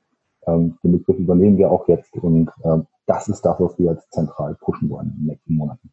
Ähm, 0.45 0.77
den 0.83 0.93
Begriff 0.93 1.17
übernehmen 1.17 1.57
wir 1.57 1.71
auch 1.71 1.87
jetzt 1.87 2.13
und 2.15 2.49
äh, 2.63 2.79
das 3.05 3.27
ist 3.27 3.41
das, 3.41 3.59
was 3.59 3.77
wir 3.79 3.91
jetzt 3.91 4.11
zentral 4.11 4.55
pushen 4.59 4.89
wollen 4.89 5.07
in 5.07 5.15
den 5.15 5.25
nächsten 5.27 5.55
Monaten. 5.55 5.89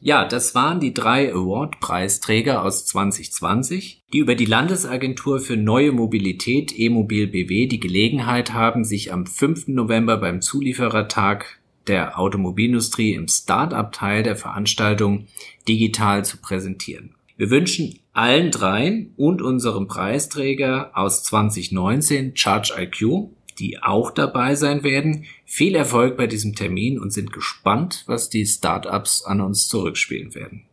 Ja, 0.00 0.26
das 0.26 0.54
waren 0.54 0.80
die 0.80 0.92
drei 0.92 1.32
Award-Preisträger 1.32 2.62
aus 2.62 2.84
2020, 2.86 4.04
die 4.12 4.18
über 4.18 4.34
die 4.34 4.44
Landesagentur 4.44 5.40
für 5.40 5.56
neue 5.56 5.92
Mobilität 5.92 6.78
E-Mobil 6.78 7.26
BW 7.28 7.66
die 7.68 7.80
Gelegenheit 7.80 8.52
haben, 8.52 8.84
sich 8.84 9.12
am 9.12 9.24
5. 9.24 9.68
November 9.68 10.18
beim 10.18 10.42
Zulieferertag 10.42 11.60
der 11.86 12.18
Automobilindustrie 12.18 13.14
im 13.14 13.28
Start-up-Teil 13.28 14.22
der 14.22 14.36
Veranstaltung 14.36 15.26
digital 15.68 16.24
zu 16.24 16.38
präsentieren. 16.38 17.14
Wir 17.36 17.50
wünschen 17.50 17.98
allen 18.12 18.50
dreien 18.50 19.12
und 19.16 19.42
unserem 19.42 19.88
Preisträger 19.88 20.92
aus 20.94 21.24
2019 21.24 22.36
Charge 22.36 22.74
IQ 22.78 23.30
die 23.58 23.82
auch 23.82 24.10
dabei 24.10 24.54
sein 24.54 24.82
werden. 24.82 25.26
Viel 25.44 25.74
Erfolg 25.74 26.16
bei 26.16 26.26
diesem 26.26 26.54
Termin 26.54 26.98
und 26.98 27.12
sind 27.12 27.32
gespannt, 27.32 28.04
was 28.06 28.28
die 28.28 28.46
Startups 28.46 29.24
an 29.24 29.40
uns 29.40 29.68
zurückspielen 29.68 30.34
werden. 30.34 30.64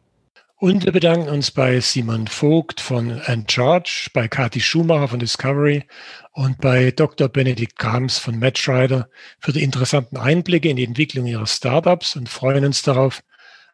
Und 0.58 0.86
wir 0.86 0.91
bedanken 0.91 1.28
uns 1.28 1.50
bei 1.50 1.80
Simon 1.80 2.28
Vogt 2.28 2.82
von 2.82 3.10
Encharge, 3.26 4.10
bei 4.13 4.28
Kati 4.28 4.62
Schumacher 4.62 5.08
von 5.08 5.19
Discovery 5.19 5.86
und 6.34 6.62
bei 6.62 6.91
Dr. 6.91 7.30
Benedikt 7.30 7.80
Krams 7.80 8.19
von 8.19 8.38
Matchrider 8.38 9.10
für 9.39 9.54
die 9.54 9.63
interessanten 9.63 10.17
Einblicke 10.17 10.69
in 10.69 10.76
die 10.76 10.84
Entwicklung 10.84 11.26
ihrer 11.26 11.47
Startups 11.47 12.15
und 12.15 12.30
freuen 12.30 12.63
uns 12.63 12.84
darauf, 12.84 13.24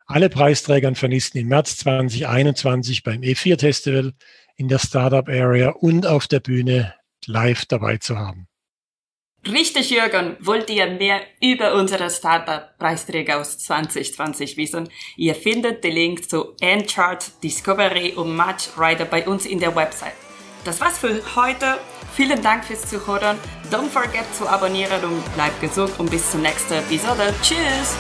alle 0.08 0.30
Preisträger 0.30 0.88
und 0.88 1.02
im 1.04 1.48
März 1.48 1.78
2021 1.78 3.04
beim 3.04 3.22
E4 3.22 3.60
Festival 3.60 4.14
in 4.56 4.68
der 4.68 4.80
Startup 4.80 5.28
Area 5.28 5.70
und 5.70 6.08
auf 6.08 6.28
der 6.28 6.40
Bühne 6.40 6.96
live 7.26 7.66
dabei 7.66 7.98
zu 7.98 8.18
haben. 8.18 8.48
Richtig, 9.46 9.92
Jürgen. 9.92 10.36
Wollt 10.40 10.70
ihr 10.70 10.88
mehr 10.88 11.22
über 11.42 11.76
unsere 11.76 12.10
Startup-Preisträger 12.10 13.40
aus 13.40 13.60
2020 13.60 14.58
wissen? 14.58 14.90
Ihr 15.16 15.36
findet 15.36 15.84
den 15.84 15.94
Link 15.94 16.30
zu 16.30 16.54
Enchart, 16.60 17.32
Discovery 17.44 18.14
und 18.14 18.36
Match 18.36 18.70
Rider 18.78 19.06
bei 19.06 19.26
uns 19.26 19.46
in 19.46 19.60
der 19.60 19.76
Website. 19.76 20.14
Das 20.66 20.82
war's 20.82 20.98
für 20.98 21.22
heute. 21.36 21.78
Vielen 22.14 22.42
Dank 22.42 22.66
fürs 22.66 22.90
Zuhören. 22.90 23.38
Don't 23.72 23.90
forget 23.90 24.26
zu 24.36 24.50
abonnieren 24.50 25.04
und 25.04 25.36
bleibt 25.36 25.62
gesund 25.62 25.98
und 25.98 26.10
bis 26.10 26.32
zur 26.32 26.42
nächsten 26.42 26.74
Episode. 26.74 27.34
Tschüss! 27.42 27.96